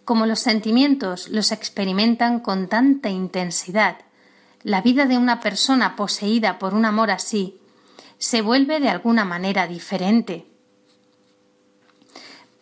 Como 0.04 0.26
los 0.26 0.40
sentimientos 0.40 1.30
los 1.30 1.52
experimentan 1.52 2.40
con 2.40 2.68
tanta 2.68 3.10
intensidad, 3.10 3.98
la 4.62 4.82
vida 4.82 5.06
de 5.06 5.18
una 5.18 5.40
persona 5.40 5.96
poseída 5.96 6.60
por 6.60 6.74
un 6.74 6.86
amor 6.86 7.12
así 7.12 7.60
se 8.18 8.42
vuelve 8.42 8.80
de 8.80 8.90
alguna 8.90 9.26
manera 9.26 9.68
diferente. 9.68 10.48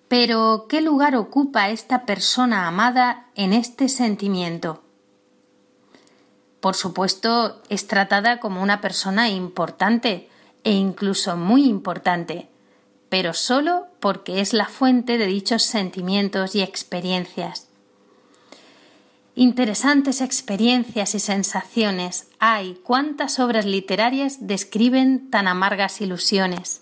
Pero, 0.08 0.68
¿qué 0.70 0.82
lugar 0.82 1.16
ocupa 1.16 1.70
esta 1.70 2.06
persona 2.06 2.68
amada 2.68 3.28
en 3.36 3.54
este 3.54 3.90
sentimiento? 3.90 4.84
Por 6.64 6.78
supuesto, 6.78 7.62
es 7.68 7.88
tratada 7.88 8.40
como 8.40 8.64
una 8.64 8.80
persona 8.80 9.28
importante 9.28 10.30
e 10.64 10.72
incluso 10.72 11.36
muy 11.36 11.66
importante, 11.66 12.48
pero 13.10 13.34
solo 13.34 13.88
porque 14.00 14.40
es 14.40 14.54
la 14.54 14.68
fuente 14.68 15.18
de 15.18 15.26
dichos 15.26 15.64
sentimientos 15.64 16.56
y 16.56 16.62
experiencias. 16.62 17.68
Interesantes 19.36 20.22
experiencias 20.22 21.16
y 21.16 21.20
sensaciones 21.20 22.30
hay, 22.40 22.76
cuántas 22.76 23.40
obras 23.40 23.66
literarias 23.66 24.48
describen 24.48 25.30
tan 25.30 25.50
amargas 25.50 26.00
ilusiones. 26.00 26.82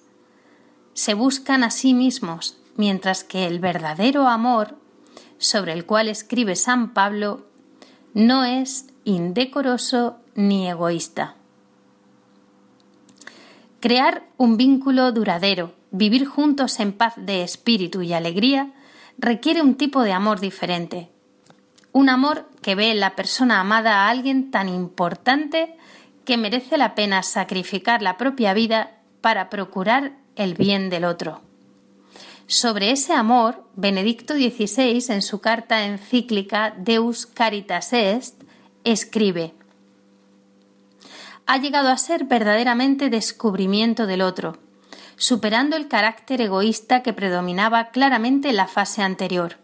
Se 0.93 1.15
buscan 1.15 1.63
a 1.63 1.71
sí 1.71 1.95
mismos, 1.95 2.59
mientras 2.75 3.23
que 3.23 3.47
el 3.47 3.57
verdadero 3.57 4.27
amor, 4.27 4.77
sobre 5.39 5.73
el 5.73 5.87
cual 5.87 6.07
escribe 6.07 6.55
San 6.55 6.93
Pablo, 6.93 7.47
no 8.13 8.45
es 8.45 8.90
indecoroso 9.03 10.17
ni 10.35 10.69
egoísta. 10.69 11.35
Crear 13.79 14.23
un 14.37 14.57
vínculo 14.57 15.11
duradero, 15.11 15.73
vivir 15.89 16.25
juntos 16.25 16.79
en 16.79 16.93
paz 16.93 17.13
de 17.17 17.43
espíritu 17.43 18.01
y 18.01 18.13
alegría, 18.13 18.71
requiere 19.17 19.61
un 19.61 19.75
tipo 19.75 20.03
de 20.03 20.13
amor 20.13 20.39
diferente. 20.39 21.09
Un 21.91 22.09
amor 22.09 22.47
que 22.61 22.75
ve 22.75 22.91
en 22.91 22.99
la 22.99 23.15
persona 23.15 23.59
amada 23.59 24.05
a 24.05 24.09
alguien 24.09 24.51
tan 24.51 24.69
importante 24.69 25.75
que 26.25 26.37
merece 26.37 26.77
la 26.77 26.95
pena 26.95 27.23
sacrificar 27.23 28.01
la 28.01 28.17
propia 28.17 28.53
vida 28.53 28.91
para 29.21 29.49
procurar 29.49 30.13
el 30.35 30.53
bien 30.53 30.89
del 30.89 31.05
otro. 31.05 31.41
Sobre 32.47 32.91
ese 32.91 33.13
amor, 33.13 33.65
Benedicto 33.75 34.33
XVI, 34.33 35.05
en 35.09 35.21
su 35.21 35.39
carta 35.39 35.85
encíclica 35.85 36.75
Deus 36.77 37.25
Caritas 37.25 37.93
Est, 37.93 38.40
escribe 38.83 39.53
Ha 41.45 41.57
llegado 41.57 41.89
a 41.89 41.97
ser 41.97 42.25
verdaderamente 42.25 43.09
descubrimiento 43.09 44.07
del 44.07 44.21
otro, 44.21 44.57
superando 45.17 45.75
el 45.75 45.87
carácter 45.87 46.41
egoísta 46.41 47.03
que 47.03 47.13
predominaba 47.13 47.89
claramente 47.89 48.49
en 48.49 48.55
la 48.55 48.67
fase 48.67 49.01
anterior. 49.01 49.57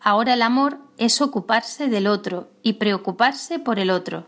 Ahora 0.00 0.34
el 0.34 0.42
amor 0.42 0.78
es 0.98 1.20
ocuparse 1.20 1.88
del 1.88 2.06
otro 2.06 2.50
y 2.62 2.74
preocuparse 2.74 3.58
por 3.58 3.78
el 3.78 3.90
otro. 3.90 4.26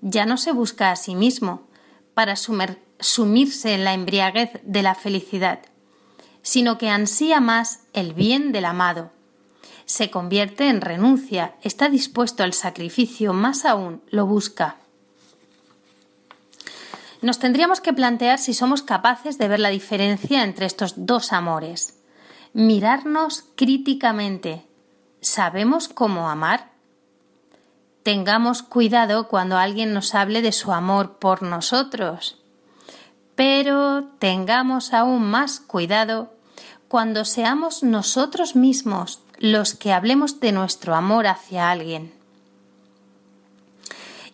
Ya 0.00 0.26
no 0.26 0.36
se 0.36 0.52
busca 0.52 0.90
a 0.90 0.96
sí 0.96 1.14
mismo 1.14 1.68
para 2.14 2.36
sumirse 2.36 3.74
en 3.74 3.84
la 3.84 3.94
embriaguez 3.94 4.52
de 4.62 4.82
la 4.82 4.94
felicidad, 4.94 5.60
sino 6.42 6.78
que 6.78 6.88
ansía 6.88 7.40
más 7.40 7.80
el 7.92 8.14
bien 8.14 8.52
del 8.52 8.64
amado. 8.64 9.12
Se 9.84 10.10
convierte 10.10 10.68
en 10.68 10.80
renuncia, 10.80 11.54
está 11.62 11.88
dispuesto 11.88 12.42
al 12.42 12.52
sacrificio, 12.52 13.32
más 13.32 13.64
aún 13.64 14.02
lo 14.10 14.26
busca 14.26 14.76
nos 17.24 17.38
tendríamos 17.38 17.80
que 17.80 17.94
plantear 17.94 18.38
si 18.38 18.52
somos 18.52 18.82
capaces 18.82 19.38
de 19.38 19.48
ver 19.48 19.58
la 19.58 19.70
diferencia 19.70 20.44
entre 20.44 20.66
estos 20.66 21.06
dos 21.06 21.32
amores. 21.32 21.98
Mirarnos 22.52 23.46
críticamente. 23.56 24.66
¿Sabemos 25.22 25.88
cómo 25.88 26.28
amar? 26.28 26.72
Tengamos 28.02 28.62
cuidado 28.62 29.28
cuando 29.28 29.56
alguien 29.56 29.94
nos 29.94 30.14
hable 30.14 30.42
de 30.42 30.52
su 30.52 30.70
amor 30.74 31.16
por 31.18 31.42
nosotros. 31.42 32.42
Pero 33.36 34.04
tengamos 34.18 34.92
aún 34.92 35.24
más 35.24 35.60
cuidado 35.60 36.34
cuando 36.88 37.24
seamos 37.24 37.82
nosotros 37.82 38.54
mismos 38.54 39.23
los 39.38 39.74
que 39.74 39.92
hablemos 39.92 40.40
de 40.40 40.52
nuestro 40.52 40.94
amor 40.94 41.26
hacia 41.26 41.70
alguien. 41.70 42.12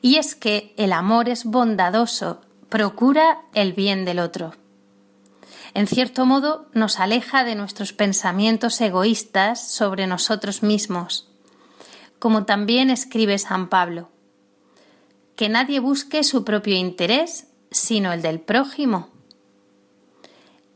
Y 0.03 0.17
es 0.17 0.35
que 0.35 0.75
el 0.77 0.93
amor 0.93 1.29
es 1.29 1.45
bondadoso 1.45 2.41
procura 2.71 3.43
el 3.53 3.73
bien 3.73 4.05
del 4.05 4.21
otro. 4.21 4.55
En 5.75 5.87
cierto 5.87 6.25
modo, 6.25 6.67
nos 6.73 6.99
aleja 6.99 7.45
de 7.45 7.55
nuestros 7.55 7.93
pensamientos 7.93 8.81
egoístas 8.81 9.71
sobre 9.71 10.07
nosotros 10.07 10.63
mismos, 10.63 11.29
como 12.19 12.45
también 12.45 12.91
escribe 12.91 13.39
San 13.39 13.69
Pablo, 13.69 14.09
que 15.37 15.49
nadie 15.49 15.81
busque 15.81 16.25
su 16.25 16.45
propio 16.45 16.77
interés, 16.77 17.49
sino 17.71 18.13
el 18.13 18.23
del 18.23 18.41
prójimo. 18.41 19.09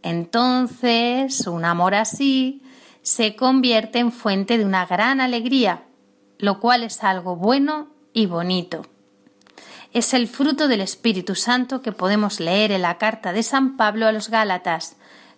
Entonces, 0.03 1.47
un 1.47 1.65
amor 1.65 1.95
así 1.95 2.63
se 3.05 3.37
convierte 3.37 4.01
en 4.01 4.11
fuente 4.11 4.59
de 4.59 4.65
una 4.65 4.85
gran 4.85 5.21
alegría, 5.21 5.85
lo 6.39 6.59
cual 6.59 6.83
es 6.83 7.05
algo 7.05 7.37
bueno 7.37 7.87
y 8.13 8.27
bonito 8.27 8.83
es 9.95 10.13
el 10.13 10.27
fruto 10.27 10.67
del 10.67 10.81
Espíritu 10.81 11.37
Santo 11.37 11.81
que 11.81 11.93
podemos 11.93 12.41
leer 12.41 12.73
en 12.73 12.83
la 12.83 12.99
carta 12.99 13.33
de 13.33 13.45
San 13.45 13.77
Pablo 13.77 14.09
a 14.09 14.13
los 14.13 14.29
Gálatas, 14.29 14.97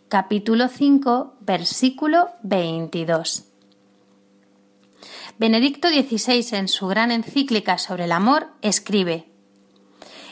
capítulo 0.08 0.68
5, 0.68 1.36
versículo 1.40 2.30
22. 2.42 3.44
Benedicto 5.38 5.88
XVI, 5.90 6.56
en 6.56 6.68
su 6.68 6.86
gran 6.86 7.10
encíclica 7.10 7.76
sobre 7.76 8.04
el 8.04 8.12
amor, 8.12 8.48
escribe 8.62 9.30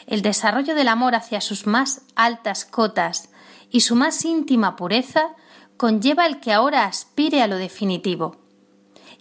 El 0.07 0.23
desarrollo 0.23 0.73
del 0.73 0.87
amor 0.87 1.13
hacia 1.13 1.39
sus 1.39 1.67
más 1.67 2.01
altas 2.15 2.65
cotas 2.65 3.29
y 3.69 3.81
su 3.81 3.95
más 3.95 4.25
íntima 4.25 4.75
pureza 4.75 5.35
conlleva 5.77 6.25
el 6.25 6.39
que 6.39 6.53
ahora 6.53 6.85
aspire 6.85 7.41
a 7.41 7.47
lo 7.47 7.57
definitivo. 7.57 8.37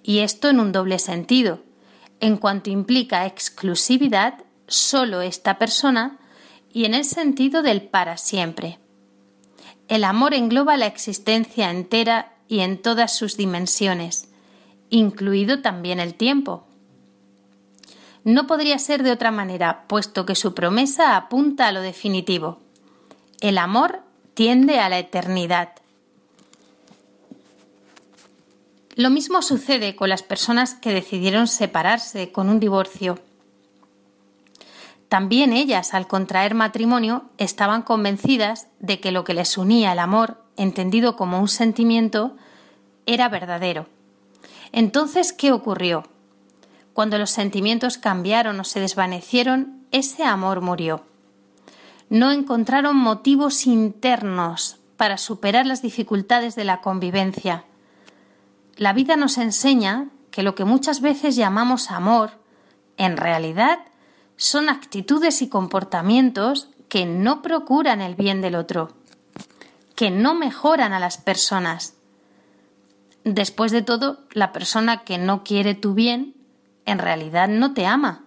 Y 0.03 0.21
esto 0.21 0.49
en 0.49 0.61
un 0.61 0.73
doble 0.73 0.99
sentido, 0.99 1.61
en 2.21 2.37
cuanto 2.37 2.71
implica 2.71 3.27
exclusividad 3.27 4.45
solo 4.67 5.21
esta 5.21 5.59
persona 5.59 6.19
y 6.73 6.85
en 6.85 6.95
el 6.95 7.05
sentido 7.05 7.63
del 7.63 7.83
para 7.83 8.17
siempre. 8.17 8.79
El 9.89 10.05
amor 10.05 10.35
engloba 10.35 10.77
la 10.77 10.87
existencia 10.87 11.71
entera 11.71 12.33
y 12.49 12.61
en 12.61 12.81
todas 12.81 13.17
sus 13.17 13.37
dimensiones, 13.37 14.29
incluido 14.91 15.61
también 15.61 16.01
el 16.01 16.15
tiempo. 16.15 16.67
No 18.25 18.47
podría 18.47 18.79
ser 18.79 19.03
de 19.03 19.13
otra 19.13 19.31
manera, 19.31 19.87
puesto 19.87 20.25
que 20.25 20.35
su 20.35 20.55
promesa 20.55 21.17
apunta 21.17 21.69
a 21.69 21.73
lo 21.73 21.83
definitivo. 21.83 22.59
El 23.41 23.59
amor 23.59 24.01
tiende 24.33 24.81
a 24.81 24.89
la 24.89 24.99
eternidad. 24.99 25.73
Lo 28.95 29.11
mismo 29.11 29.43
sucede 29.43 29.97
con 29.97 30.09
las 30.09 30.23
personas 30.23 30.75
que 30.75 30.93
decidieron 30.93 31.49
separarse 31.49 32.33
con 32.33 32.49
un 32.49 32.61
divorcio 32.61 33.21
también 35.15 35.53
ellas, 35.53 35.95
al 35.95 36.09
contraer 36.09 36.57
matrimonio, 36.57 37.27
estaban 37.39 37.83
convencidas 37.83 38.67
de 38.81 38.99
que 38.99 39.13
lo 39.13 39.23
que 39.23 39.33
les 39.33 39.57
unía 39.57 39.93
el 39.93 40.01
amor, 40.01 40.43
entendido 40.57 41.15
como 41.15 41.39
un 41.39 41.47
sentimiento, 41.47 42.35
era 43.07 43.29
verdadero. 43.29 43.87
Entonces, 44.73 45.33
¿qué 45.33 45.53
ocurrió? 45.53 46.03
Cuando 46.95 47.17
los 47.17 47.31
sentimientos 47.31 47.97
cambiaron 47.97 48.59
o 48.59 48.65
se 48.65 48.81
desvanecieron, 48.81 49.87
ese 49.93 50.25
amor 50.25 50.63
murió. 50.63 51.05
No 52.09 52.33
encontraron 52.33 52.97
motivos 52.97 53.69
internos 53.69 54.79
para 54.97 55.17
superar 55.17 55.65
las 55.65 55.81
dificultades 55.81 56.57
de 56.57 56.65
la 56.65 56.81
convivencia. 56.81 57.65
La 58.77 58.93
vida 58.93 59.17
nos 59.17 59.39
enseña 59.39 60.09
que 60.31 60.43
lo 60.43 60.55
que 60.55 60.65
muchas 60.65 61.01
veces 61.01 61.37
llamamos 61.37 61.91
amor, 61.91 62.33
en 62.97 63.17
realidad 63.17 63.79
son 64.37 64.69
actitudes 64.69 65.43
y 65.43 65.49
comportamientos 65.49 66.71
que 66.89 67.07
no 67.07 67.41
procuran 67.43 68.01
el 68.01 68.15
bien 68.15 68.41
del 68.41 68.57
otro, 68.57 68.93
que 69.95 70.11
no 70.11 70.35
mejoran 70.35 70.93
a 70.93 70.99
las 70.99 71.19
personas. 71.19 71.95
Después 73.25 73.73
de 73.73 73.83
todo, 73.83 74.19
la 74.33 74.53
persona 74.53 75.05
que 75.05 75.19
no 75.19 75.45
quiere 75.45 75.75
tu 75.75 75.95
bien, 75.95 76.35
en 76.85 76.99
realidad 76.99 77.49
no 77.49 77.73
te 77.73 77.87
ama, 77.87 78.25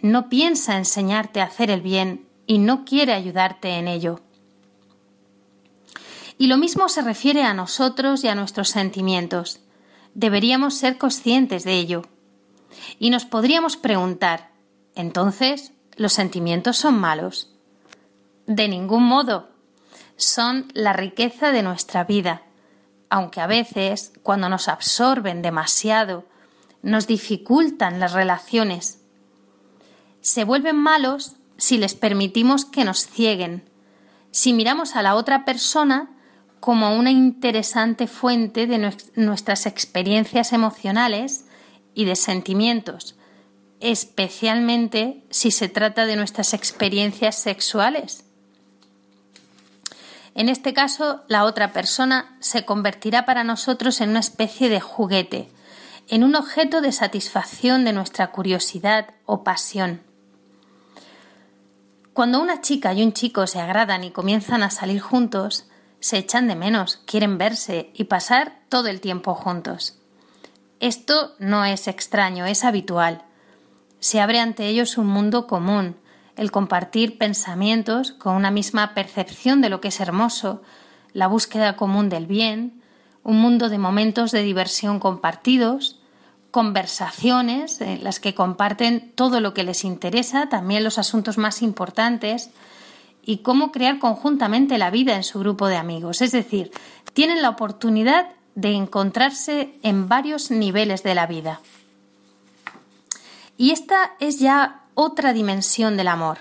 no 0.00 0.28
piensa 0.28 0.76
enseñarte 0.76 1.40
a 1.40 1.44
hacer 1.44 1.70
el 1.70 1.82
bien 1.82 2.28
y 2.46 2.58
no 2.58 2.84
quiere 2.84 3.12
ayudarte 3.12 3.70
en 3.70 3.88
ello. 3.88 4.20
Y 6.38 6.46
lo 6.46 6.58
mismo 6.58 6.88
se 6.88 7.02
refiere 7.02 7.42
a 7.42 7.54
nosotros 7.54 8.24
y 8.24 8.28
a 8.28 8.34
nuestros 8.34 8.68
sentimientos. 8.68 9.63
Deberíamos 10.14 10.74
ser 10.74 10.96
conscientes 10.96 11.64
de 11.64 11.74
ello. 11.74 12.02
Y 12.98 13.10
nos 13.10 13.24
podríamos 13.24 13.76
preguntar, 13.76 14.50
entonces, 14.94 15.72
¿los 15.96 16.12
sentimientos 16.12 16.76
son 16.76 16.98
malos? 16.98 17.52
De 18.46 18.68
ningún 18.68 19.04
modo. 19.04 19.50
Son 20.16 20.70
la 20.74 20.92
riqueza 20.92 21.50
de 21.50 21.62
nuestra 21.62 22.04
vida, 22.04 22.42
aunque 23.10 23.40
a 23.40 23.48
veces, 23.48 24.12
cuando 24.22 24.48
nos 24.48 24.68
absorben 24.68 25.42
demasiado, 25.42 26.24
nos 26.82 27.06
dificultan 27.06 27.98
las 27.98 28.12
relaciones. 28.12 29.00
Se 30.20 30.44
vuelven 30.44 30.76
malos 30.76 31.36
si 31.56 31.78
les 31.78 31.94
permitimos 31.94 32.64
que 32.64 32.84
nos 32.84 33.06
cieguen, 33.06 33.68
si 34.30 34.52
miramos 34.52 34.96
a 34.96 35.02
la 35.02 35.14
otra 35.14 35.44
persona 35.44 36.13
como 36.64 36.96
una 36.96 37.10
interesante 37.10 38.06
fuente 38.06 38.66
de 38.66 38.90
nuestras 39.16 39.66
experiencias 39.66 40.54
emocionales 40.54 41.44
y 41.92 42.06
de 42.06 42.16
sentimientos, 42.16 43.16
especialmente 43.80 45.22
si 45.28 45.50
se 45.50 45.68
trata 45.68 46.06
de 46.06 46.16
nuestras 46.16 46.54
experiencias 46.54 47.36
sexuales. 47.36 48.24
En 50.34 50.48
este 50.48 50.72
caso, 50.72 51.20
la 51.28 51.44
otra 51.44 51.74
persona 51.74 52.34
se 52.40 52.64
convertirá 52.64 53.26
para 53.26 53.44
nosotros 53.44 54.00
en 54.00 54.08
una 54.08 54.20
especie 54.20 54.70
de 54.70 54.80
juguete, 54.80 55.50
en 56.08 56.24
un 56.24 56.34
objeto 56.34 56.80
de 56.80 56.92
satisfacción 56.92 57.84
de 57.84 57.92
nuestra 57.92 58.30
curiosidad 58.30 59.08
o 59.26 59.44
pasión. 59.44 60.00
Cuando 62.14 62.40
una 62.40 62.62
chica 62.62 62.94
y 62.94 63.02
un 63.02 63.12
chico 63.12 63.46
se 63.46 63.60
agradan 63.60 64.02
y 64.02 64.12
comienzan 64.12 64.62
a 64.62 64.70
salir 64.70 65.02
juntos, 65.02 65.66
se 66.04 66.18
echan 66.18 66.48
de 66.48 66.54
menos, 66.54 67.00
quieren 67.06 67.38
verse 67.38 67.90
y 67.94 68.04
pasar 68.04 68.60
todo 68.68 68.88
el 68.88 69.00
tiempo 69.00 69.34
juntos. 69.34 69.98
Esto 70.80 71.34
no 71.38 71.64
es 71.64 71.88
extraño, 71.88 72.46
es 72.46 72.64
habitual 72.64 73.24
se 74.04 74.20
abre 74.20 74.38
ante 74.38 74.66
ellos 74.66 74.98
un 74.98 75.06
mundo 75.06 75.46
común, 75.46 75.96
el 76.36 76.50
compartir 76.50 77.16
pensamientos 77.16 78.12
con 78.12 78.36
una 78.36 78.50
misma 78.50 78.92
percepción 78.92 79.62
de 79.62 79.70
lo 79.70 79.80
que 79.80 79.88
es 79.88 79.98
hermoso, 79.98 80.60
la 81.14 81.26
búsqueda 81.26 81.74
común 81.76 82.10
del 82.10 82.26
bien, 82.26 82.82
un 83.22 83.40
mundo 83.40 83.70
de 83.70 83.78
momentos 83.78 84.30
de 84.30 84.42
diversión 84.42 85.00
compartidos, 85.00 86.00
conversaciones 86.50 87.80
en 87.80 88.04
las 88.04 88.20
que 88.20 88.34
comparten 88.34 89.10
todo 89.14 89.40
lo 89.40 89.54
que 89.54 89.64
les 89.64 89.84
interesa, 89.84 90.50
también 90.50 90.84
los 90.84 90.98
asuntos 90.98 91.38
más 91.38 91.62
importantes, 91.62 92.50
y 93.24 93.38
cómo 93.38 93.72
crear 93.72 93.98
conjuntamente 93.98 94.78
la 94.78 94.90
vida 94.90 95.14
en 95.16 95.24
su 95.24 95.38
grupo 95.38 95.66
de 95.68 95.76
amigos. 95.76 96.22
Es 96.22 96.32
decir, 96.32 96.70
tienen 97.12 97.42
la 97.42 97.50
oportunidad 97.50 98.28
de 98.54 98.72
encontrarse 98.72 99.74
en 99.82 100.08
varios 100.08 100.50
niveles 100.50 101.02
de 101.02 101.14
la 101.14 101.26
vida. 101.26 101.60
Y 103.56 103.70
esta 103.70 104.12
es 104.20 104.38
ya 104.38 104.82
otra 104.94 105.32
dimensión 105.32 105.96
del 105.96 106.08
amor. 106.08 106.38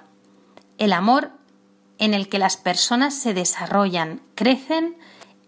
El 0.78 0.94
amor 0.94 1.32
en 2.00 2.14
el 2.14 2.28
que 2.28 2.40
las 2.40 2.58
personas 2.58 3.14
se 3.14 3.34
desarrollan, 3.34 4.22
crecen 4.36 4.98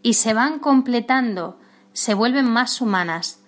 y 0.01 0.13
se 0.13 0.33
van 0.33 0.59
completando, 0.59 1.59
se 1.93 2.13
vuelven 2.13 2.45
más 2.45 2.81
humanas. 2.81 3.39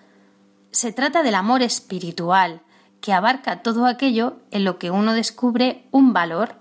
Se 0.71 0.91
trata 0.91 1.23
del 1.23 1.35
amor 1.35 1.61
espiritual, 1.61 2.61
que 3.01 3.13
abarca 3.13 3.61
todo 3.61 3.85
aquello 3.85 4.37
en 4.51 4.63
lo 4.63 4.79
que 4.79 4.91
uno 4.91 5.13
descubre 5.13 5.87
un 5.91 6.13
valor. 6.13 6.55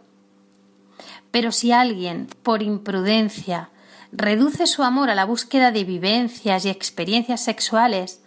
Pero 1.31 1.53
si 1.53 1.73
alguien, 1.73 2.29
por 2.43 2.63
imprudencia, 2.63 3.71
reduce 4.13 4.67
su 4.67 4.83
amor 4.83 5.11
a 5.11 5.15
la 5.15 5.25
búsqueda 5.25 5.71
de 5.73 5.85
vivencias 5.85 6.65
y 6.65 6.69
experiencias 6.69 7.45
sexuales, 7.45 8.23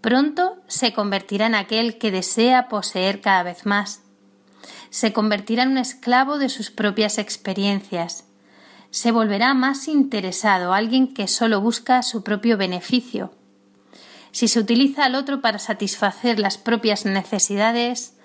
pronto 0.00 0.56
se 0.66 0.92
convertirá 0.92 1.46
en 1.46 1.54
aquel 1.54 1.98
que 1.98 2.10
desea 2.10 2.68
poseer 2.68 3.20
cada 3.20 3.42
vez 3.42 3.66
más. 3.66 4.02
Se 4.90 5.12
convertirá 5.12 5.62
en 5.62 5.70
un 5.70 5.78
esclavo 5.78 6.38
de 6.38 6.48
sus 6.48 6.70
propias 6.70 7.18
experiencias. 7.18 8.24
Se 8.90 9.12
volverá 9.12 9.54
más 9.54 9.86
interesado, 9.88 10.72
alguien 10.74 11.14
que 11.14 11.28
solo 11.28 11.60
busca 11.60 12.02
su 12.02 12.24
propio 12.24 12.56
beneficio. 12.56 13.32
Si 14.32 14.48
se 14.48 14.60
utiliza 14.60 15.04
al 15.04 15.14
otro 15.14 15.40
para 15.40 15.58
satisfacer 15.58 16.38
las 16.38 16.58
propias 16.58 17.04
necesidades, 17.04 18.16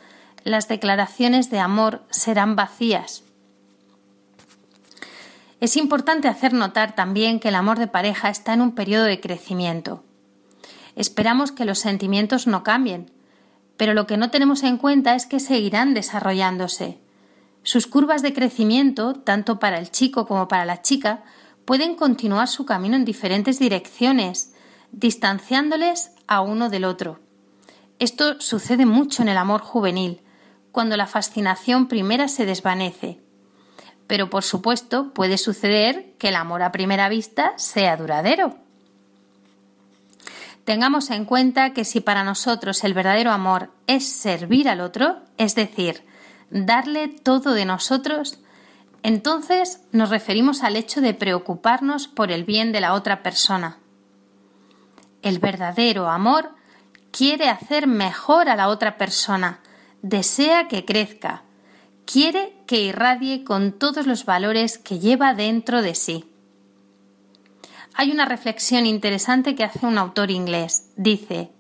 las 0.44 0.68
declaraciones 0.68 1.50
de 1.50 1.60
amor 1.60 2.04
serán 2.10 2.56
vacías. 2.56 3.25
Es 5.62 5.78
importante 5.78 6.28
hacer 6.28 6.54
notar 6.54 6.96
también 6.96 7.40
que 7.40 7.48
el 7.48 7.56
amor 7.56 7.80
de 7.80 7.88
pareja 7.88 8.30
está 8.30 8.54
en 8.54 8.62
un 8.62 8.76
periodo 8.76 9.06
de 9.06 9.22
crecimiento. 9.22 10.04
Esperamos 10.96 11.52
que 11.52 11.66
los 11.66 11.80
sentimientos 11.80 12.46
no 12.46 12.64
cambien, 12.64 13.12
pero 13.78 13.94
lo 13.94 14.06
que 14.06 14.18
no 14.18 14.30
tenemos 14.30 14.64
en 14.64 14.78
cuenta 14.78 15.16
es 15.16 15.26
que 15.26 15.40
seguirán 15.40 15.94
desarrollándose. 15.94 17.00
Sus 17.64 17.88
curvas 17.88 18.22
de 18.22 18.34
crecimiento, 18.34 19.14
tanto 19.14 19.58
para 19.60 19.80
el 19.80 19.92
chico 19.92 20.28
como 20.28 20.48
para 20.48 20.66
la 20.66 20.82
chica, 20.82 21.24
pueden 21.64 21.96
continuar 21.96 22.48
su 22.48 22.66
camino 22.66 22.96
en 22.96 23.06
diferentes 23.06 23.58
direcciones, 23.58 24.54
distanciándoles 24.92 26.12
a 26.28 26.42
uno 26.42 26.70
del 26.70 26.86
otro. 26.86 27.20
Esto 27.98 28.40
sucede 28.42 28.86
mucho 28.86 29.22
en 29.22 29.30
el 29.30 29.38
amor 29.38 29.62
juvenil, 29.62 30.22
cuando 30.72 30.98
la 30.98 31.08
fascinación 31.08 31.88
primera 31.88 32.28
se 32.28 32.46
desvanece 32.46 33.25
pero 34.08 34.30
por 34.30 34.44
supuesto 34.44 35.14
puede 35.14 35.38
suceder 35.38 36.14
que 36.18 36.30
el 36.30 36.36
amor 36.36 36.64
a 36.64 36.72
primera 36.72 37.10
vista 37.10 37.54
sea 37.58 37.98
duradero. 37.98 38.56
Tengamos 40.64 41.12
en 41.12 41.26
cuenta 41.26 41.74
que 41.74 41.86
si 41.86 42.02
para 42.02 42.24
nosotros 42.24 42.84
el 42.84 42.94
verdadero 42.94 43.32
amor 43.32 43.72
es 43.86 44.08
servir 44.08 44.68
al 44.68 44.82
otro, 44.82 45.22
es 45.38 45.54
decir, 45.54 46.04
darle 46.50 47.08
todo 47.08 47.54
de 47.54 47.66
nosotros, 47.66 48.40
entonces 49.04 49.82
nos 49.92 50.10
referimos 50.10 50.64
al 50.64 50.76
hecho 50.76 51.02
de 51.02 51.14
preocuparnos 51.14 52.08
por 52.08 52.32
el 52.32 52.44
bien 52.44 52.72
de 52.72 52.82
la 52.82 52.94
otra 52.94 53.22
persona. 53.22 53.78
El 55.22 55.38
verdadero 55.38 56.10
amor 56.10 56.50
quiere 57.12 57.50
hacer 57.50 57.86
mejor 57.86 58.50
a 58.50 58.56
la 58.56 58.68
otra 58.68 58.98
persona, 58.98 59.60
desea 60.02 60.68
que 60.68 60.86
crezca, 60.86 61.45
quiere 62.06 62.54
que 62.68 62.82
irradie 62.82 63.44
con 63.44 63.72
todos 63.74 64.08
los 64.08 64.26
valores 64.26 64.78
que 64.78 65.00
lleva 65.00 65.34
dentro 65.34 65.82
de 65.82 65.96
sí. 65.96 66.26
Hay 67.94 68.12
una 68.12 68.26
reflexión 68.26 68.86
interesante 68.86 69.56
que 69.56 69.64
hace 69.64 69.86
un 69.86 69.98
autor 69.98 70.32
inglés. 70.32 70.92
Dice, 70.96 71.52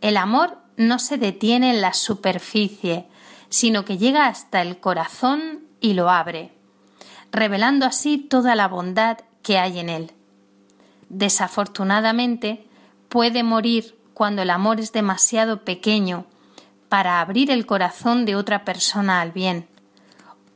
el 0.00 0.16
amor 0.16 0.58
no 0.76 0.98
se 0.98 1.18
detiene 1.18 1.70
en 1.70 1.80
la 1.80 1.92
superficie, 1.92 3.06
sino 3.48 3.84
que 3.84 3.98
llega 3.98 4.26
hasta 4.26 4.62
el 4.62 4.80
corazón 4.80 5.64
y 5.80 5.92
lo 5.92 6.10
abre, 6.10 6.52
revelando 7.30 7.86
así 7.86 8.18
toda 8.18 8.54
la 8.54 8.68
bondad 8.68 9.18
que 9.42 9.58
hay 9.58 9.78
en 9.78 9.88
él. 9.88 10.12
Desafortunadamente, 11.08 12.66
puede 13.08 13.42
morir 13.42 13.96
cuando 14.14 14.42
el 14.42 14.50
amor 14.50 14.80
es 14.80 14.92
demasiado 14.92 15.64
pequeño 15.64 16.26
para 16.88 17.20
abrir 17.20 17.50
el 17.50 17.66
corazón 17.66 18.24
de 18.24 18.36
otra 18.36 18.64
persona 18.64 19.20
al 19.20 19.32
bien 19.32 19.68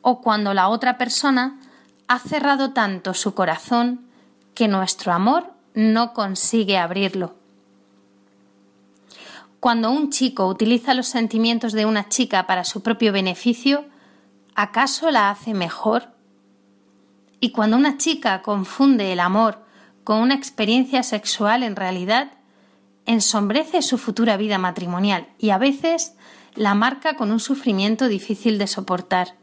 o 0.02 0.20
cuando 0.20 0.54
la 0.54 0.68
otra 0.68 0.98
persona 0.98 1.58
ha 2.06 2.18
cerrado 2.18 2.72
tanto 2.72 3.14
su 3.14 3.34
corazón 3.34 4.06
que 4.54 4.68
nuestro 4.68 5.12
amor 5.12 5.52
no 5.74 6.14
consigue 6.14 6.78
abrirlo. 6.78 7.36
Cuando 9.60 9.90
un 9.90 10.10
chico 10.10 10.46
utiliza 10.46 10.94
los 10.94 11.08
sentimientos 11.08 11.72
de 11.72 11.84
una 11.84 12.08
chica 12.08 12.46
para 12.46 12.64
su 12.64 12.82
propio 12.82 13.12
beneficio, 13.12 13.84
¿acaso 14.54 15.10
la 15.10 15.30
hace 15.30 15.52
mejor? 15.52 16.08
Y 17.40 17.50
cuando 17.50 17.76
una 17.76 17.98
chica 17.98 18.42
confunde 18.42 19.12
el 19.12 19.20
amor 19.20 19.64
con 20.04 20.20
una 20.20 20.34
experiencia 20.34 21.02
sexual 21.02 21.62
en 21.62 21.76
realidad, 21.76 22.32
ensombrece 23.04 23.82
su 23.82 23.98
futura 23.98 24.36
vida 24.36 24.58
matrimonial 24.58 25.28
y 25.38 25.50
a 25.50 25.58
veces 25.58 26.14
la 26.54 26.74
marca 26.74 27.14
con 27.14 27.30
un 27.30 27.40
sufrimiento 27.40 28.08
difícil 28.08 28.58
de 28.58 28.66
soportar 28.66 29.34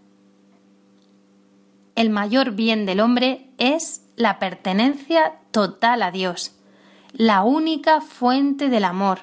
el 1.96 2.10
mayor 2.10 2.52
bien 2.52 2.86
del 2.86 3.00
hombre 3.00 3.50
es 3.58 4.06
la 4.18 4.38
pertenencia 4.38 5.40
total 5.52 6.04
a 6.04 6.12
Dios, 6.12 6.56
la 7.14 7.44
única 7.44 8.02
fuente 8.02 8.70
del 8.70 8.84
amor. 8.84 9.20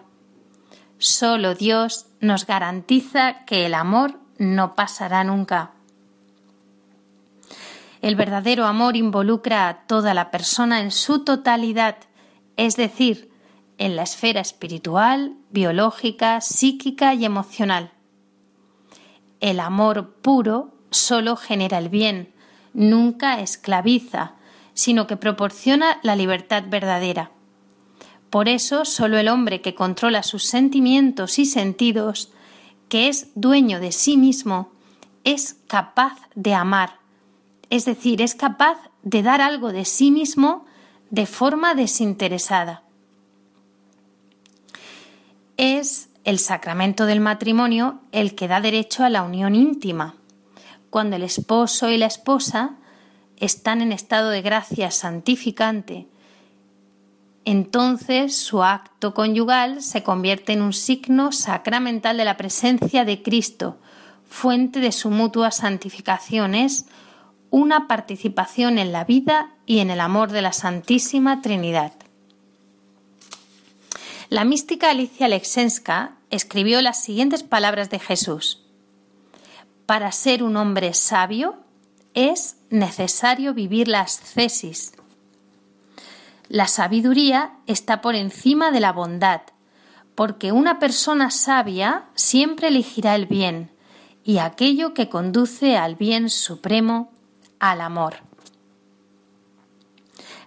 Solo 0.99 1.55
Dios 1.55 2.07
nos 2.21 2.47
garantiza 2.47 3.45
que 3.45 3.67
el 3.67 3.75
amor 3.75 4.21
no 4.39 4.75
pasará 4.75 5.23
nunca. 5.25 5.73
El 8.01 8.17
verdadero 8.17 8.67
amor 8.67 8.97
involucra 8.97 9.69
a 9.69 9.87
toda 9.87 10.15
la 10.15 10.31
persona 10.31 10.81
en 10.81 10.91
su 10.91 11.25
totalidad, 11.25 11.97
es 12.57 12.77
decir, 12.77 13.31
en 13.79 13.97
la 13.97 14.03
esfera 14.03 14.41
espiritual, 14.41 15.37
biológica, 15.51 16.41
psíquica 16.41 17.15
y 17.15 17.25
emocional. 17.25 17.93
El 19.41 19.61
amor 19.61 20.15
puro 20.23 20.75
solo 20.91 21.37
genera 21.37 21.79
el 21.79 21.89
bien, 21.89 22.32
nunca 22.75 23.41
esclaviza, 23.41 24.35
sino 24.75 25.07
que 25.07 25.17
proporciona 25.17 25.99
la 26.03 26.17
libertad 26.17 26.65
verdadera. 26.69 27.31
Por 28.31 28.49
eso, 28.49 28.85
solo 28.85 29.19
el 29.19 29.29
hombre 29.29 29.61
que 29.61 29.75
controla 29.75 30.23
sus 30.23 30.45
sentimientos 30.45 31.39
y 31.39 31.45
sentidos, 31.45 32.33
que 32.89 33.09
es 33.09 33.29
dueño 33.35 33.79
de 33.81 33.93
sí 33.93 34.17
mismo, 34.17 34.73
es 35.25 35.57
capaz 35.67 36.19
de 36.35 36.55
amar, 36.55 36.99
es 37.71 37.85
decir, 37.85 38.21
es 38.23 38.35
capaz 38.35 38.79
de 39.03 39.23
dar 39.23 39.41
algo 39.41 39.73
de 39.73 39.85
sí 39.85 40.11
mismo 40.11 40.67
de 41.11 41.27
forma 41.27 41.75
desinteresada. 41.75 42.83
Es 45.57 46.09
el 46.25 46.39
sacramento 46.39 47.07
del 47.07 47.21
matrimonio 47.21 48.01
el 48.13 48.35
que 48.35 48.49
da 48.49 48.61
derecho 48.61 49.05
a 49.05 49.11
la 49.11 49.23
unión 49.23 49.55
íntima, 49.55 50.17
cuando 50.93 51.17
el 51.17 51.23
esposo 51.23 51.89
y 51.89 51.97
la 51.97 52.05
esposa 52.05 52.73
están 53.39 53.81
en 53.81 53.93
estado 53.93 54.29
de 54.29 54.43
gracia 54.43 54.91
santificante, 54.91 56.07
entonces 57.47 58.37
su 58.37 58.63
acto 58.63 59.15
conyugal 59.15 59.83
se 59.83 60.03
convierte 60.03 60.53
en 60.53 60.61
un 60.61 60.75
signo 60.75 61.33
sacramental 61.33 62.19
de 62.19 62.27
la 62.27 62.37
presencia 62.37 63.07
de 63.07 63.23
Cristo, 63.23 63.79
fuente 64.29 64.81
de 64.81 64.93
su 64.93 65.11
mutua 65.11 65.51
santificación, 65.51 66.55
es 66.55 66.85
una 67.49 67.89
participación 67.89 68.79
en 68.79 68.93
la 68.93 69.05
vida 69.05 69.55
y 69.65 69.79
en 69.79 69.89
el 69.89 69.99
amor 69.99 70.31
de 70.31 70.43
la 70.43 70.53
Santísima 70.53 71.41
Trinidad. 71.41 71.95
La 74.29 74.45
mística 74.45 74.91
Alicia 74.91 75.25
Alexenska 75.25 76.17
escribió 76.29 76.83
las 76.83 77.03
siguientes 77.03 77.43
palabras 77.43 77.89
de 77.89 77.99
Jesús 77.99 78.63
para 79.87 80.13
ser 80.13 80.43
un 80.43 80.57
hombre 80.57 80.95
sabio 80.95 81.57
es 82.15 82.57
necesario 82.71 83.55
vivir 83.55 83.89
la 83.89 84.01
ascesis. 84.03 84.93
La 86.49 86.67
sabiduría 86.69 87.53
está 87.67 88.01
por 88.01 88.15
encima 88.15 88.71
de 88.71 88.81
la 88.81 88.93
bondad, 88.93 89.43
porque 90.15 90.53
una 90.53 90.79
persona 90.79 91.31
sabia 91.31 92.05
siempre 92.15 92.69
elegirá 92.69 93.15
el 93.15 93.27
bien 93.27 93.71
y 94.25 94.39
aquello 94.39 94.95
que 94.95 95.09
conduce 95.09 95.77
al 95.77 95.97
bien 95.97 96.29
supremo, 96.29 97.11
al 97.59 97.81
amor. 97.81 98.17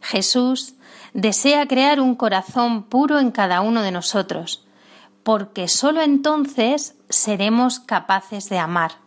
Jesús 0.02 0.76
desea 1.14 1.68
crear 1.68 2.00
un 2.00 2.16
corazón 2.16 2.84
puro 2.84 3.20
en 3.20 3.32
cada 3.32 3.62
uno 3.62 3.82
de 3.82 3.92
nosotros, 3.92 4.66
porque 5.24 5.68
sólo 5.68 6.02
entonces 6.02 6.96
seremos 7.10 7.80
capaces 7.80 8.48
de 8.50 8.60
amar. 8.60 9.05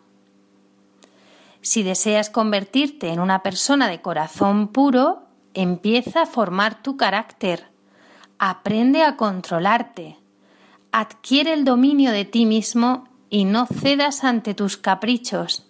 Si 1.60 1.82
deseas 1.82 2.30
convertirte 2.30 3.08
en 3.08 3.20
una 3.20 3.42
persona 3.42 3.88
de 3.88 4.00
corazón 4.00 4.68
puro, 4.68 5.22
empieza 5.54 6.22
a 6.22 6.26
formar 6.26 6.82
tu 6.82 6.96
carácter, 6.96 7.66
aprende 8.38 9.02
a 9.02 9.16
controlarte, 9.16 10.16
adquiere 10.92 11.52
el 11.52 11.64
dominio 11.64 12.12
de 12.12 12.24
ti 12.24 12.46
mismo 12.46 13.08
y 13.30 13.44
no 13.44 13.66
cedas 13.66 14.24
ante 14.24 14.54
tus 14.54 14.76
caprichos. 14.76 15.66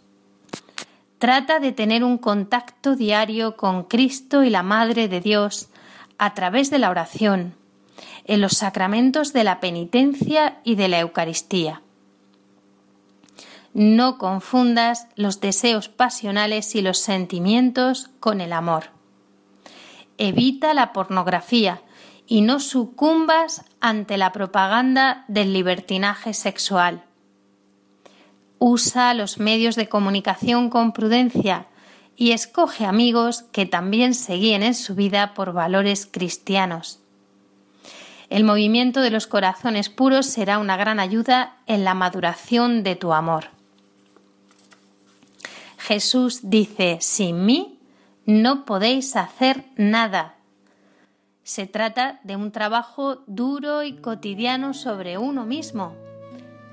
Trata 1.19 1.59
de 1.59 1.73
tener 1.73 2.05
un 2.05 2.19
contacto 2.19 2.95
diario 2.95 3.57
con 3.57 3.85
Cristo 3.85 4.45
y 4.45 4.51
la 4.51 4.63
Madre 4.63 5.09
de 5.09 5.21
Dios 5.21 5.69
a 6.19 6.35
través 6.35 6.71
de 6.71 6.79
la 6.79 6.91
oración, 6.91 7.55
en 8.25 8.41
los 8.41 8.53
sacramentos 8.53 9.33
de 9.33 9.43
la 9.43 9.59
penitencia 9.59 10.61
y 10.63 10.77
de 10.77 10.89
la 10.89 11.01
Eucaristía. 11.01 11.83
No 13.75 14.19
confundas 14.19 15.09
los 15.15 15.41
deseos 15.41 15.89
pasionales 15.89 16.75
y 16.75 16.83
los 16.83 16.99
sentimientos 16.99 18.11
con 18.21 18.41
el 18.41 18.53
amor. 18.53 18.91
Evita 20.17 20.75
la 20.75 20.93
pornografía 20.93 21.83
y 22.27 22.41
no 22.41 22.61
sucumbas 22.61 23.65
ante 23.81 24.17
la 24.17 24.33
propaganda 24.33 25.25
del 25.29 25.53
libertinaje 25.53 26.35
sexual. 26.35 27.05
Usa 28.59 29.15
los 29.15 29.39
medios 29.39 29.77
de 29.77 29.89
comunicación 29.89 30.71
con 30.71 30.93
prudencia 30.93 31.67
y 32.17 32.33
escoge 32.33 32.85
amigos 32.85 33.45
que 33.53 33.65
también 33.65 34.13
se 34.13 34.35
guíen 34.35 34.65
en 34.65 34.75
su 34.75 34.97
vida 34.97 35.35
por 35.35 35.53
valores 35.53 36.09
cristianos. 36.11 37.01
El 38.29 38.45
movimiento 38.45 39.01
de 39.01 39.11
los 39.11 39.27
corazones 39.27 39.89
puros 39.89 40.27
será 40.27 40.59
una 40.59 40.77
gran 40.77 41.01
ayuda 41.01 41.57
en 41.67 41.85
la 41.85 41.95
maduración 41.95 42.83
de 42.83 42.97
tu 42.97 43.13
amor. 43.13 43.58
Jesús 45.79 46.41
dice, 46.43 46.99
sin 47.01 47.47
mí 47.47 47.79
no 48.27 48.65
podéis 48.65 49.17
hacer 49.17 49.65
nada. 49.77 50.35
Se 51.45 51.67
trata 51.67 52.21
de 52.25 52.37
un 52.37 52.53
trabajo 52.53 53.23
duro 53.27 53.83
y 53.83 53.97
cotidiano 53.97 54.75
sobre 54.75 55.17
uno 55.17 55.47
mismo, 55.47 55.95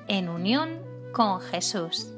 en 0.08 0.28
unión 0.28 0.80
con 1.14 1.40
Jesús. 1.40 2.12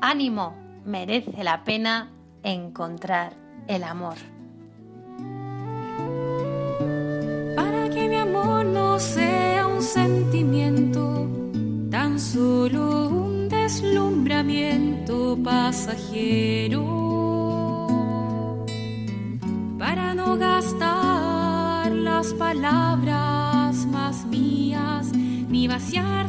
Ánimo, 0.00 0.54
merece 0.84 1.44
la 1.44 1.62
pena 1.64 2.10
encontrar 2.42 3.34
el 3.66 3.84
amor. 3.84 4.16
Para 7.54 7.90
que 7.90 8.08
mi 8.08 8.16
amor 8.16 8.64
no 8.64 8.98
sea 8.98 9.66
un 9.66 9.82
sentimiento, 9.82 11.28
tan 11.90 12.18
solo 12.18 12.91
pasajero. 15.42 16.84
Para 19.78 20.14
no 20.14 20.36
gastar 20.36 21.90
las 21.92 22.32
palabras 22.34 23.86
más 23.86 24.24
mías, 24.26 25.12
ni 25.14 25.68
vaciar 25.68 26.28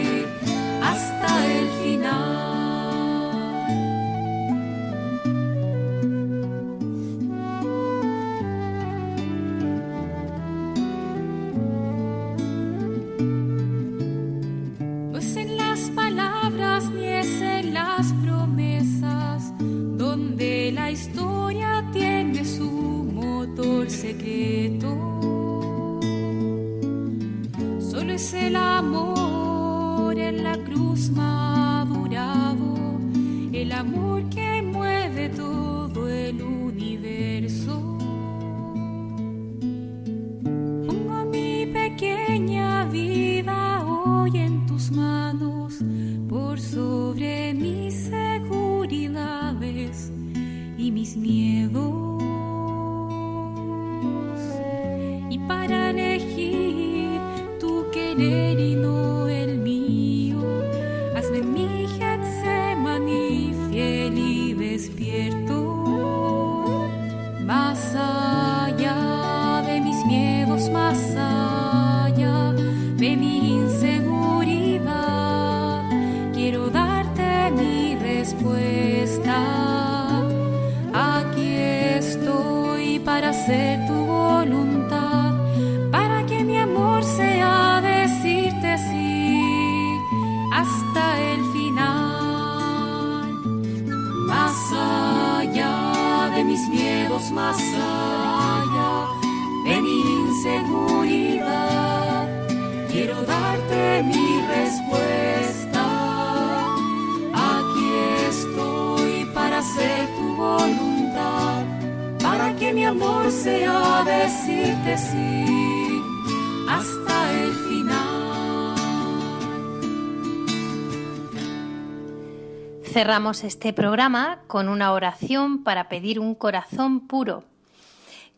Cerramos 123.11 123.43
este 123.43 123.73
programa 123.73 124.39
con 124.47 124.69
una 124.69 124.93
oración 124.93 125.65
para 125.65 125.89
pedir 125.89 126.17
un 126.17 126.33
corazón 126.33 127.09
puro 127.09 127.43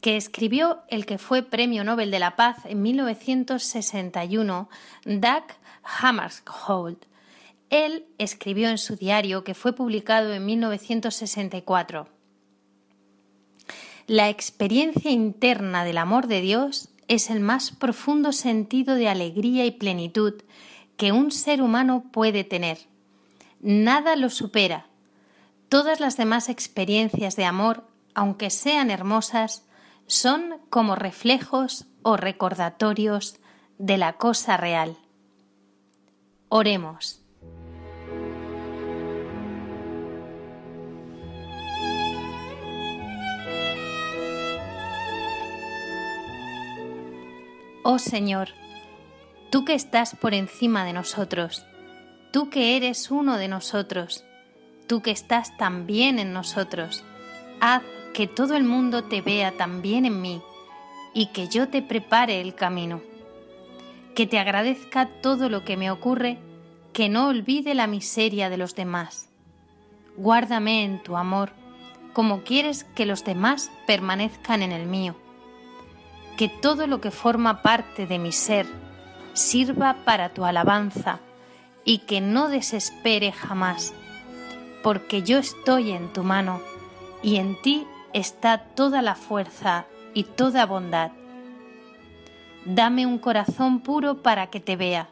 que 0.01 0.17
escribió 0.17 0.80
el 0.88 1.05
que 1.05 1.19
fue 1.19 1.43
Premio 1.43 1.84
Nobel 1.84 2.09
de 2.09 2.17
la 2.17 2.36
Paz 2.36 2.57
en 2.65 2.82
1961, 2.82 4.69
Doug 5.05 5.43
Hammarskjöld. 5.84 6.97
Él 7.69 8.05
escribió 8.17 8.67
en 8.67 8.80
su 8.80 8.95
diario, 8.95 9.43
que 9.43 9.53
fue 9.53 9.74
publicado 9.74 10.34
en 10.34 10.43
1964, 10.43 12.07
La 14.07 14.30
experiencia 14.30 15.11
interna 15.11 15.84
del 15.84 15.99
amor 15.99 16.26
de 16.26 16.41
Dios 16.41 16.89
es 17.07 17.30
el 17.30 17.41
más 17.41 17.69
profundo 17.69 18.32
sentido 18.32 18.95
de 18.95 19.07
alegría 19.07 19.67
y 19.67 19.71
plenitud 19.71 20.41
que 20.97 21.11
un 21.11 21.30
ser 21.30 21.61
humano 21.61 22.05
puede 22.11 22.43
tener. 22.43 22.91
Nada 23.66 24.18
lo 24.18 24.30
supera. 24.30 24.88
Todas 25.70 26.01
las 26.01 26.18
demás 26.18 26.49
experiencias 26.49 27.38
de 27.38 27.45
amor, 27.45 27.88
aunque 28.14 28.49
sean 28.49 28.91
hermosas, 28.91 29.66
son 30.05 30.59
como 30.70 30.95
reflejos 30.95 31.86
o 32.01 32.18
recordatorios 32.18 33.39
de 33.78 33.97
la 33.97 34.18
cosa 34.18 34.57
real. 34.57 34.97
Oremos. 36.49 37.22
Oh 47.86 47.97
Señor, 47.97 48.49
tú 49.51 49.64
que 49.64 49.74
estás 49.74 50.18
por 50.18 50.34
encima 50.34 50.84
de 50.84 50.91
nosotros, 50.91 51.66
tú 52.34 52.49
que 52.49 52.75
eres 52.75 53.11
uno 53.11 53.38
de 53.38 53.47
nosotros, 53.47 54.25
tú 54.88 55.03
que 55.03 55.11
estás 55.11 55.55
también 55.55 56.17
en 56.17 56.34
nosotros, 56.34 57.03
haz 57.61 57.84
que 58.15 58.25
todo 58.25 58.55
el 58.55 58.63
mundo 58.63 59.03
te 59.03 59.21
vea 59.21 59.51
también 59.51 60.03
en 60.03 60.19
mí 60.19 60.41
y 61.13 61.27
que 61.27 61.47
yo 61.47 61.69
te 61.69 61.84
prepare 61.84 62.41
el 62.41 62.55
camino. 62.55 63.01
Que 64.15 64.25
te 64.25 64.39
agradezca 64.39 65.09
todo 65.21 65.47
lo 65.47 65.63
que 65.63 65.77
me 65.77 65.91
ocurre, 65.91 66.39
que 66.91 67.07
no 67.07 67.27
olvide 67.27 67.75
la 67.75 67.86
miseria 67.86 68.49
de 68.49 68.57
los 68.57 68.73
demás. 68.73 69.29
Guárdame 70.17 70.84
en 70.84 71.03
tu 71.03 71.17
amor, 71.17 71.51
como 72.13 72.41
quieres 72.41 72.84
que 72.95 73.05
los 73.05 73.23
demás 73.23 73.71
permanezcan 73.86 74.63
en 74.63 74.71
el 74.71 74.88
mío. 74.88 75.15
Que 76.36 76.49
todo 76.49 76.88
lo 76.88 76.99
que 76.99 77.11
forma 77.11 77.61
parte 77.61 78.07
de 78.07 78.17
mi 78.17 78.31
ser 78.31 78.65
sirva 79.34 79.97
para 80.03 80.29
tu 80.34 80.45
alabanza 80.45 81.19
y 81.86 81.99
que 81.99 82.21
no 82.21 82.49
desespere 82.49 83.31
jamás, 83.31 83.93
porque 84.84 85.23
yo 85.23 85.38
estoy 85.38 85.91
en 85.91 86.11
tu 86.13 86.23
mano 86.23 86.61
y 87.21 87.38
en 87.38 87.61
ti 87.61 87.86
está 88.13 88.57
toda 88.57 89.01
la 89.01 89.15
fuerza 89.15 89.86
y 90.13 90.23
toda 90.23 90.65
bondad. 90.65 91.11
Dame 92.65 93.05
un 93.05 93.17
corazón 93.17 93.81
puro 93.81 94.21
para 94.21 94.47
que 94.47 94.59
te 94.59 94.75
vea, 94.75 95.09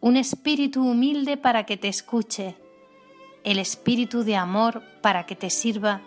un 0.00 0.16
espíritu 0.16 0.82
humilde 0.82 1.36
para 1.36 1.64
que 1.64 1.76
te 1.76 1.88
escuche, 1.88 2.56
el 3.44 3.58
espíritu 3.58 4.24
de 4.24 4.36
amor 4.36 4.82
para 5.00 5.24
que 5.24 5.36
te 5.36 5.50
sirva, 5.50 6.00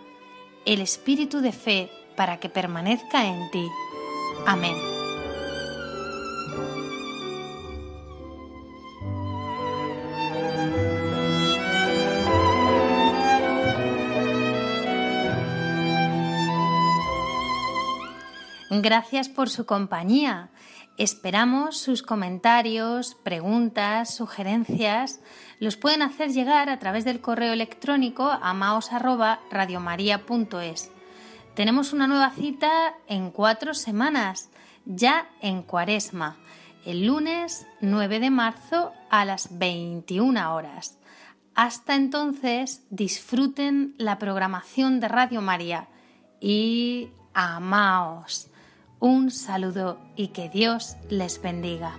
el 0.66 0.80
espíritu 0.80 1.40
de 1.40 1.52
fe 1.52 1.90
para 2.16 2.38
que 2.38 2.48
permanezca 2.48 3.26
en 3.26 3.50
ti. 3.50 3.66
Amén. 4.46 4.99
Gracias 18.70 19.28
por 19.28 19.50
su 19.50 19.66
compañía. 19.66 20.50
Esperamos 20.96 21.76
sus 21.76 22.04
comentarios, 22.04 23.16
preguntas, 23.16 24.14
sugerencias. 24.14 25.18
Los 25.58 25.76
pueden 25.76 26.02
hacer 26.02 26.30
llegar 26.30 26.68
a 26.68 26.78
través 26.78 27.04
del 27.04 27.20
correo 27.20 27.52
electrónico 27.52 28.30
a 28.30 28.54
maos@radiomaria.es. 28.54 30.92
Tenemos 31.54 31.92
una 31.92 32.06
nueva 32.06 32.30
cita 32.30 32.94
en 33.08 33.32
cuatro 33.32 33.74
semanas, 33.74 34.50
ya 34.84 35.28
en 35.40 35.62
Cuaresma, 35.62 36.36
el 36.84 37.06
lunes 37.06 37.66
9 37.80 38.20
de 38.20 38.30
marzo 38.30 38.92
a 39.10 39.24
las 39.24 39.58
21 39.58 40.54
horas. 40.54 40.96
Hasta 41.56 41.96
entonces, 41.96 42.84
disfruten 42.90 43.96
la 43.98 44.20
programación 44.20 45.00
de 45.00 45.08
Radio 45.08 45.42
María 45.42 45.88
y 46.40 47.10
amaos. 47.34 48.49
Un 49.00 49.30
saludo 49.30 49.98
y 50.14 50.28
que 50.28 50.50
Dios 50.50 50.96
les 51.08 51.40
bendiga. 51.40 51.98